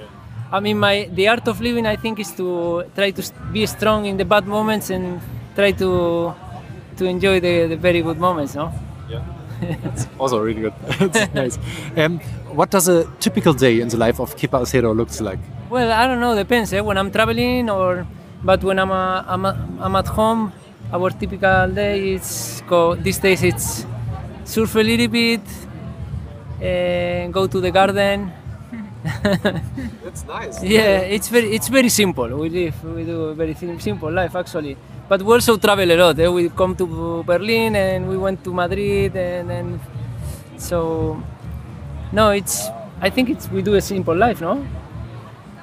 I 0.52 0.60
mean, 0.60 0.78
my 0.78 1.08
the 1.12 1.28
art 1.28 1.48
of 1.48 1.60
living 1.60 1.86
I 1.86 1.96
think 1.96 2.18
is 2.20 2.32
to 2.32 2.84
try 2.94 3.10
to 3.10 3.22
be 3.52 3.66
strong 3.66 4.06
in 4.06 4.16
the 4.16 4.24
bad 4.24 4.46
moments 4.46 4.90
and 4.90 5.20
try 5.54 5.72
to 5.72 6.34
to 6.96 7.04
enjoy 7.04 7.40
the, 7.40 7.66
the 7.66 7.76
very 7.76 8.02
good 8.02 8.18
moments. 8.18 8.54
No. 8.54 8.72
Yeah. 9.08 9.24
That's 9.82 10.06
also 10.18 10.38
really 10.38 10.60
good. 10.60 10.74
That's 11.12 11.34
nice. 11.34 11.58
Um, 11.96 12.20
what 12.52 12.70
does 12.70 12.88
a 12.88 13.04
typical 13.20 13.52
day 13.52 13.80
in 13.80 13.88
the 13.88 13.96
life 13.96 14.20
of 14.20 14.36
Kepa 14.36 14.62
Acero 14.62 14.94
looks 14.94 15.20
like? 15.20 15.38
Well, 15.70 15.90
I 15.90 16.06
don't 16.06 16.20
know. 16.20 16.34
Depends. 16.34 16.72
Eh? 16.72 16.80
When 16.80 16.98
I'm 16.98 17.10
traveling, 17.10 17.70
or 17.70 18.06
but 18.44 18.62
when 18.62 18.78
I'm 18.78 18.90
uh, 18.90 19.24
I'm, 19.26 19.44
uh, 19.44 19.56
I'm 19.80 19.96
at 19.96 20.06
home, 20.06 20.52
our 20.94 21.10
typical 21.10 21.68
day 21.74 22.14
is 22.14 22.62
go 22.70 22.94
these 22.94 23.18
days 23.18 23.42
it's 23.42 23.84
surf 24.44 24.76
a 24.76 24.82
little 24.82 25.08
bit 25.08 25.42
and 26.62 27.32
go 27.34 27.46
to 27.46 27.60
the 27.60 27.70
garden. 27.70 28.30
That's 30.04 30.24
nice. 30.24 30.62
Yeah 30.62 31.02
it's 31.16 31.28
very 31.28 31.50
it's 31.56 31.68
very 31.68 31.88
simple. 31.90 32.28
We 32.38 32.48
live 32.48 32.76
we 32.84 33.02
do 33.04 33.18
a 33.24 33.34
very 33.34 33.54
simple 33.78 34.10
life 34.10 34.36
actually. 34.36 34.76
But 35.08 35.20
we 35.22 35.32
also 35.34 35.58
travel 35.58 35.90
a 35.90 35.96
lot 35.96 36.18
eh? 36.18 36.28
we 36.28 36.48
come 36.48 36.74
to 36.76 36.86
berlin 37.26 37.74
and 37.76 38.08
we 38.08 38.16
went 38.16 38.42
to 38.44 38.54
madrid 38.54 39.16
and 39.16 39.50
then 39.50 39.80
so 40.56 41.20
no 42.12 42.30
it's 42.30 42.70
i 43.02 43.10
think 43.10 43.28
it's 43.28 43.50
we 43.50 43.60
do 43.60 43.74
a 43.74 43.82
simple 43.82 44.16
life 44.16 44.40
no? 44.40 44.64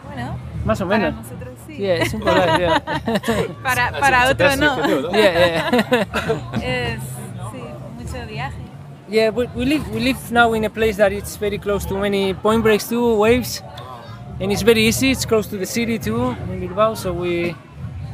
Bueno 0.05 0.37
más 0.63 0.79
o 0.81 0.85
menos 0.85 1.15
sí. 1.75 1.81
Yeah, 1.81 2.03
es 2.03 2.13
un 2.13 2.21
collage, 2.21 2.59
yeah. 2.59 2.81
para, 3.63 3.91
para 3.99 4.29
otro 4.29 4.55
no. 4.57 5.11
Yeah, 5.13 5.81
yeah. 5.91 6.05
es, 6.63 6.99
sí, 7.51 7.63
mucho 7.97 8.27
viaje. 8.27 8.57
Yeah, 9.09 9.29
we, 9.31 9.47
we 9.55 9.65
live 9.65 9.87
we 9.93 9.99
live 9.99 10.31
now 10.31 10.53
in 10.53 10.63
a 10.65 10.69
place 10.69 10.97
that 10.97 11.11
it's 11.11 11.35
very 11.37 11.57
close 11.57 11.85
to 11.87 11.97
many 11.97 12.33
point 12.33 12.63
breaks 12.63 12.87
too, 12.87 13.15
waves, 13.15 13.61
and 14.39 14.51
it's 14.51 14.61
very 14.63 14.87
easy. 14.87 15.11
It's 15.11 15.25
close 15.25 15.47
to 15.47 15.57
the 15.57 15.65
city 15.65 15.99
too 15.99 16.35
in 16.49 16.59
Bilbao, 16.59 16.95
so 16.95 17.11
we 17.11 17.55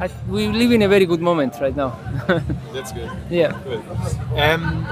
I, 0.00 0.08
we 0.28 0.46
live 0.48 0.72
in 0.72 0.82
a 0.82 0.88
very 0.88 1.06
good 1.06 1.20
moment 1.20 1.54
right 1.60 1.74
now. 1.74 1.96
That's 2.72 2.92
good. 2.92 3.10
Yeah. 3.30 3.58
Good. 3.64 3.82
Um, 4.36 4.86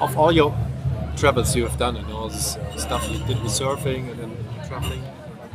of 0.00 0.16
all 0.16 0.32
your 0.32 0.54
travels 1.16 1.54
you 1.54 1.66
have 1.66 1.76
done 1.78 1.96
and 1.96 2.06
all 2.12 2.28
this 2.28 2.56
stuff 2.76 3.06
you 3.10 3.18
did 3.26 3.42
with 3.42 3.52
surfing 3.52 4.10
and 4.10 4.18
then 4.20 4.36
traveling, 4.66 5.02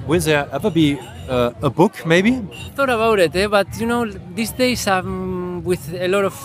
will 0.08 0.20
there 0.20 0.48
ever 0.52 0.70
be 0.70 1.00
uh, 1.30 1.52
a 1.62 1.70
book 1.70 2.06
maybe? 2.06 2.42
Thought 2.76 2.90
about 2.90 3.20
it 3.20 3.36
eh? 3.36 3.48
but 3.48 3.68
you 3.80 3.86
know 3.88 4.06
these 4.36 4.52
days 4.52 4.88
i'm 4.88 5.64
with 5.64 5.94
a 5.94 6.08
lot 6.08 6.26
of 6.26 6.36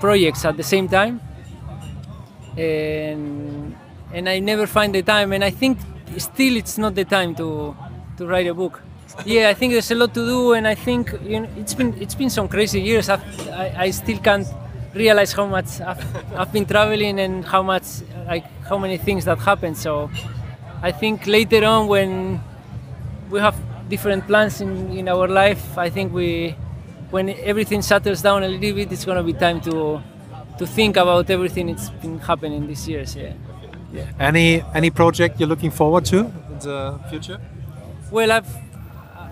projects 0.00 0.44
at 0.44 0.56
the 0.56 0.62
same 0.62 0.88
time. 0.88 1.20
And 2.56 3.76
and 4.12 4.28
i 4.28 4.38
never 4.38 4.66
find 4.66 4.94
the 4.94 5.02
time 5.02 5.32
and 5.32 5.44
i 5.44 5.50
think 5.50 5.78
still 6.16 6.56
it's 6.56 6.78
not 6.78 6.94
the 6.94 7.04
time 7.04 7.34
to 7.36 7.76
to 8.16 8.26
write 8.26 8.46
a 8.46 8.54
book. 8.54 8.82
Yeah 9.24 9.48
i 9.50 9.54
think 9.54 9.72
there's 9.72 9.90
a 9.90 9.94
lot 9.94 10.12
to 10.14 10.26
do 10.26 10.52
and 10.54 10.66
i 10.66 10.74
think 10.74 11.12
you 11.22 11.40
know, 11.40 11.48
it's 11.56 11.74
been 11.74 11.94
it's 12.00 12.14
been 12.14 12.30
some 12.30 12.48
crazy 12.48 12.80
years. 12.80 13.08
I've, 13.08 13.24
i 13.50 13.86
i 13.86 13.90
still 13.90 14.18
can't 14.18 14.46
realize 14.94 15.32
how 15.32 15.46
much 15.46 15.80
I've, 15.80 16.02
I've 16.34 16.52
been 16.52 16.64
traveling 16.64 17.20
and 17.20 17.44
how 17.44 17.62
much 17.62 17.84
like 18.26 18.46
how 18.68 18.78
many 18.78 18.96
things 18.96 19.24
that 19.26 19.38
happened. 19.38 19.76
So 19.76 20.10
i 20.82 20.90
think 20.92 21.26
later 21.26 21.64
on 21.64 21.88
when 21.88 22.40
we 23.30 23.40
have 23.40 23.56
different 23.88 24.26
plans 24.26 24.60
in, 24.60 24.90
in 24.90 25.08
our 25.08 25.28
life. 25.28 25.78
I 25.78 25.90
think 25.90 26.12
we, 26.12 26.54
when 27.10 27.30
everything 27.30 27.82
settles 27.82 28.22
down 28.22 28.42
a 28.42 28.48
little 28.48 28.74
bit, 28.74 28.92
it's 28.92 29.04
going 29.04 29.18
to 29.18 29.22
be 29.22 29.32
time 29.32 29.60
to 29.62 30.02
to 30.58 30.66
think 30.66 30.96
about 30.96 31.28
everything 31.28 31.66
that's 31.66 31.90
been 31.90 32.18
happening 32.18 32.66
these 32.66 32.88
years. 32.88 33.14
Yeah. 33.14 33.34
yeah. 33.92 34.06
Any 34.18 34.62
any 34.74 34.90
project 34.90 35.38
you're 35.38 35.48
looking 35.48 35.70
forward 35.70 36.04
to 36.06 36.18
in 36.18 36.58
the 36.60 36.98
future? 37.10 37.38
Well, 38.10 38.32
I've 38.32 38.48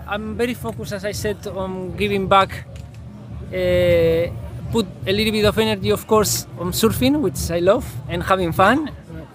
I'm 0.07 0.37
very 0.37 0.53
focused, 0.53 0.93
as 0.93 1.03
I 1.03 1.13
said, 1.13 1.47
on 1.47 1.95
giving 1.97 2.27
back. 2.27 2.65
Uh, 3.47 4.29
put 4.71 4.85
a 5.07 5.11
little 5.11 5.31
bit 5.31 5.45
of 5.45 5.57
energy, 5.57 5.91
of 5.91 6.05
course, 6.07 6.47
on 6.59 6.71
surfing, 6.71 7.21
which 7.21 7.49
I 7.49 7.59
love, 7.59 7.85
and 8.09 8.21
having 8.23 8.51
fun. 8.51 8.91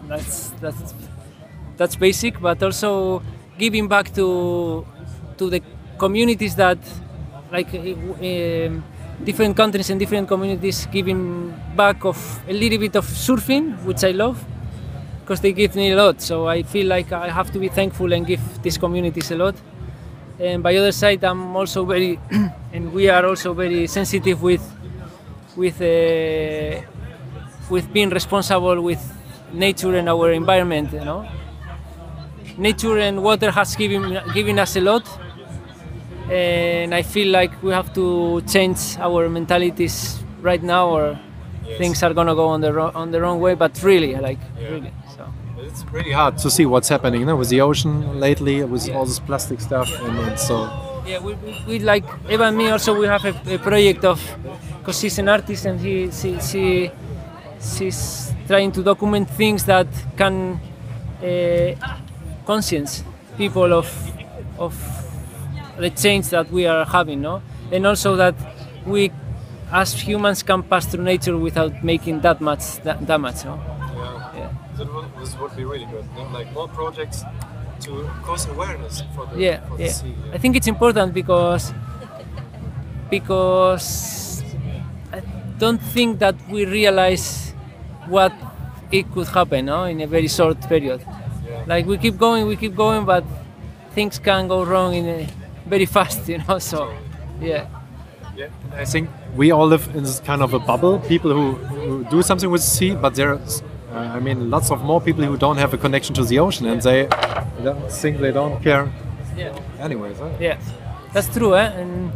That's 0.07 0.51
that's 0.61 0.95
that's 1.77 1.97
basic, 1.97 2.41
but 2.41 2.63
also 2.63 3.23
giving 3.65 3.87
back 3.95 4.07
to 4.19 4.27
to 5.39 5.45
the 5.55 5.61
communities 5.99 6.55
that 6.57 6.79
like 7.53 7.71
uh, 7.75 8.71
different 9.25 9.57
countries 9.57 9.91
and 9.91 9.99
different 10.01 10.27
communities 10.29 10.87
giving 10.91 11.55
back 11.77 12.05
of 12.05 12.17
a 12.49 12.53
little 12.53 12.79
bit 12.79 12.97
of 12.97 13.05
surfing, 13.07 13.65
which 13.85 14.03
I 14.05 14.13
love 14.13 14.43
because 15.21 15.41
they 15.41 15.53
give 15.53 15.77
me 15.77 15.93
a 15.93 15.97
lot. 15.97 16.21
So 16.21 16.49
I 16.49 16.63
feel 16.63 16.87
like 16.87 17.13
I 17.13 17.29
have 17.29 17.51
to 17.53 17.59
be 17.59 17.69
thankful 17.69 18.13
and 18.13 18.27
give 18.27 18.41
these 18.63 18.79
communities 18.79 19.31
a 19.31 19.37
lot. 19.37 19.55
And 20.39 20.63
by 20.63 20.75
other 20.77 20.93
side, 20.93 21.23
I'm 21.23 21.55
also 21.55 21.85
very, 21.85 22.19
and 22.73 22.93
we 22.93 23.09
are 23.11 23.25
also 23.27 23.53
very 23.53 23.87
sensitive 23.87 24.43
with, 24.43 24.63
with, 25.57 25.81
uh, 25.81 26.81
with 27.69 27.93
being 27.93 28.11
responsible 28.11 28.81
with 28.81 29.01
nature 29.53 29.95
and 29.97 30.09
our 30.09 30.33
environment. 30.33 30.93
You 30.93 31.05
know, 31.05 31.29
nature 32.61 32.99
and 32.99 33.23
water 33.23 33.51
has 33.51 33.75
given 33.75 34.21
given 34.35 34.59
us 34.59 34.77
a 34.77 34.81
lot, 34.81 35.05
and 36.31 36.95
I 36.95 37.03
feel 37.03 37.29
like 37.33 37.53
we 37.63 37.73
have 37.73 37.93
to 37.95 38.43
change 38.43 38.81
our 38.99 39.29
mentalities 39.29 40.23
right 40.43 40.63
now, 40.63 40.89
or 40.89 41.19
things 41.79 42.03
are 42.03 42.15
gonna 42.15 42.35
go 42.35 42.47
on 42.49 42.61
the 42.61 42.73
wrong, 42.73 42.93
on 42.95 43.11
the 43.11 43.21
wrong 43.21 43.41
way. 43.41 43.55
But 43.55 43.83
really, 43.83 44.15
like 44.17 44.39
really, 44.71 44.93
so. 45.17 45.25
It's 45.59 45.85
really 45.93 46.13
hard 46.13 46.39
to 46.39 46.51
see 46.51 46.67
what's 46.67 46.89
happening 46.89 47.21
you 47.21 47.27
know, 47.27 47.37
with 47.37 47.49
the 47.49 47.61
ocean 47.61 48.21
lately, 48.21 48.63
with 48.65 48.89
all 48.91 49.07
this 49.07 49.21
plastic 49.21 49.61
stuff, 49.61 49.89
and, 50.03 50.19
and 50.19 50.39
so. 50.39 50.71
Yeah, 51.07 51.19
we, 51.19 51.35
we, 51.35 51.65
we 51.67 51.79
like 51.79 52.05
Eva 52.29 52.45
and 52.45 52.57
me 52.57 52.69
also 52.71 52.95
we 52.95 53.07
have 53.07 53.25
a, 53.25 53.55
a 53.55 53.59
project 53.59 54.05
of 54.05 54.21
because 54.79 55.01
she's 55.01 55.19
an 55.19 55.29
artist 55.29 55.65
and 55.65 55.81
he 55.81 56.11
she, 56.13 56.39
she 56.41 56.91
she's 57.61 58.33
trying 58.47 58.71
to 58.73 58.83
document 58.83 59.29
things 59.31 59.65
that 59.65 59.89
can 60.17 60.61
uh, 61.23 61.75
conscience 62.51 62.93
people 63.37 63.71
of 63.81 63.87
of 64.59 64.75
the 65.79 65.91
change 66.03 66.27
that 66.35 66.47
we 66.57 66.63
are 66.73 66.85
having, 66.85 67.21
no, 67.29 67.35
and 67.73 67.87
also 67.87 68.17
that 68.17 68.35
we 68.85 69.13
as 69.73 69.89
humans 70.09 70.43
can 70.43 70.61
pass 70.71 70.85
through 70.91 71.05
nature 71.05 71.37
without 71.39 71.73
making 71.85 72.17
that 72.27 72.39
much 72.41 72.65
that, 72.85 72.99
damage, 73.07 73.45
no. 73.45 73.55
Yeah. 74.35 74.51
This 75.21 75.33
would 75.39 75.55
be 75.61 75.65
really 75.65 75.87
good. 75.95 76.05
Like 76.33 76.49
more 76.53 76.69
projects 76.81 77.19
to 77.85 77.91
cause 78.27 78.49
awareness 78.55 78.95
for 79.15 79.25
the, 79.27 79.39
yeah, 79.47 79.61
yeah. 79.79 80.35
I 80.37 80.39
think 80.39 80.57
it's 80.57 80.71
important 80.77 81.15
because 81.15 81.73
because 83.11 83.87
I 85.13 85.21
don't 85.63 85.83
think 85.95 86.19
that 86.19 86.35
we 86.51 86.61
realize 86.65 87.55
what 88.09 88.33
it 88.91 89.07
could 89.13 89.29
happen 89.29 89.67
no? 89.67 89.85
in 89.85 90.01
a 90.01 90.07
very 90.07 90.29
short 90.29 90.59
period. 90.69 91.01
Like 91.67 91.87
we 91.87 91.99
keep 91.99 92.19
going, 92.19 92.47
we 92.47 92.57
keep 92.57 92.75
going, 92.75 93.05
but 93.05 93.25
things 93.95 94.19
can 94.19 94.49
go 94.49 94.65
wrong 94.65 94.95
in 94.95 95.07
a 95.07 95.29
very 95.67 95.87
fast, 95.97 96.29
you 96.29 96.39
know. 96.39 96.59
So, 96.59 96.93
yeah. 97.41 97.67
Yeah, 98.37 98.49
I 98.75 98.85
think 98.85 99.11
we 99.37 99.51
all 99.51 99.67
live 99.67 99.89
in 99.95 100.03
this 100.05 100.21
kind 100.21 100.41
of 100.43 100.55
a 100.55 100.59
bubble. 100.59 100.99
People 101.01 101.33
who, 101.33 101.53
who 101.53 102.05
do 102.05 102.23
something 102.23 102.51
with 102.51 102.63
the 102.63 102.67
sea, 102.67 102.95
but 102.95 103.15
there's, 103.15 103.63
uh, 103.93 103.97
I 103.99 104.21
mean, 104.21 104.51
lots 104.51 104.71
of 104.71 104.83
more 104.83 105.01
people 105.01 105.25
who 105.25 105.37
don't 105.37 105.59
have 105.59 105.75
a 105.75 105.77
connection 105.77 106.15
to 106.15 106.25
the 106.25 106.39
ocean, 106.39 106.67
and 106.67 106.81
they 106.81 107.07
don't 107.63 107.91
think 107.93 108.19
they 108.19 108.33
don't 108.33 108.63
care. 108.63 108.91
Yeah. 109.37 109.55
Anyways, 109.79 110.19
huh? 110.19 110.31
Yeah, 110.41 110.59
that's 111.13 111.29
true, 111.29 111.55
eh? 111.55 111.67
And 111.81 112.13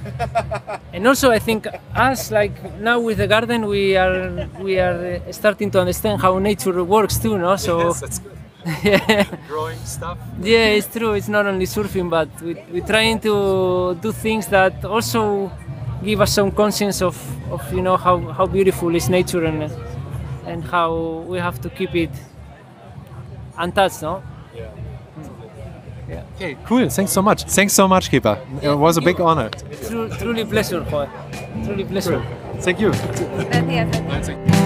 and 0.94 1.06
also 1.06 1.30
I 1.30 1.38
think 1.38 1.66
us 1.94 2.30
like 2.30 2.54
now 2.80 2.98
with 3.00 3.18
the 3.18 3.26
garden 3.26 3.66
we 3.66 3.96
are 3.96 4.48
we 4.58 4.78
are 4.78 5.20
starting 5.32 5.70
to 5.72 5.80
understand 5.80 6.20
how 6.22 6.38
nature 6.38 6.82
works 6.84 7.18
too, 7.18 7.36
no? 7.38 7.56
So 7.56 7.78
Yes, 7.88 8.00
that's 8.00 8.18
good. 8.18 8.29
yeah, 8.29 8.29
Growing 9.48 9.78
stuff. 9.84 10.18
yeah, 10.40 10.66
it's 10.76 10.86
true. 10.86 11.12
It's 11.14 11.28
not 11.28 11.46
only 11.46 11.66
surfing, 11.66 12.10
but 12.10 12.28
we, 12.42 12.54
we're 12.72 12.86
trying 12.86 13.18
to 13.20 13.96
do 14.00 14.12
things 14.12 14.46
that 14.48 14.84
also 14.84 15.50
give 16.04 16.20
us 16.20 16.32
some 16.32 16.50
conscience 16.50 17.00
of, 17.02 17.16
of 17.52 17.72
you 17.72 17.82
know 17.82 17.96
how, 17.96 18.18
how 18.32 18.46
beautiful 18.46 18.94
is 18.94 19.08
nature 19.08 19.44
and 19.44 19.70
and 20.46 20.64
how 20.64 21.24
we 21.28 21.38
have 21.38 21.60
to 21.60 21.70
keep 21.70 21.94
it 21.94 22.10
untouched, 23.56 24.02
no? 24.02 24.22
Yeah. 26.08 26.24
Okay, 26.34 26.56
cool. 26.66 26.88
Thanks 26.88 27.12
so 27.12 27.22
much. 27.22 27.44
Thanks 27.44 27.72
so 27.72 27.86
much, 27.86 28.10
Kepa. 28.10 28.38
It 28.62 28.74
was 28.74 28.96
a 28.96 29.00
big 29.00 29.20
honor. 29.20 29.48
True, 29.86 30.08
truly 30.18 30.44
pleasure, 30.44 30.84
Joel. 30.90 31.08
Truly 31.64 31.84
pleasure. 31.84 32.20
Thank 32.58 32.80
you. 32.80 32.90
Gracias. 32.90 33.20
a 33.20 33.92
ti. 33.92 34.22
Thank 34.22 34.48
you. 34.48 34.59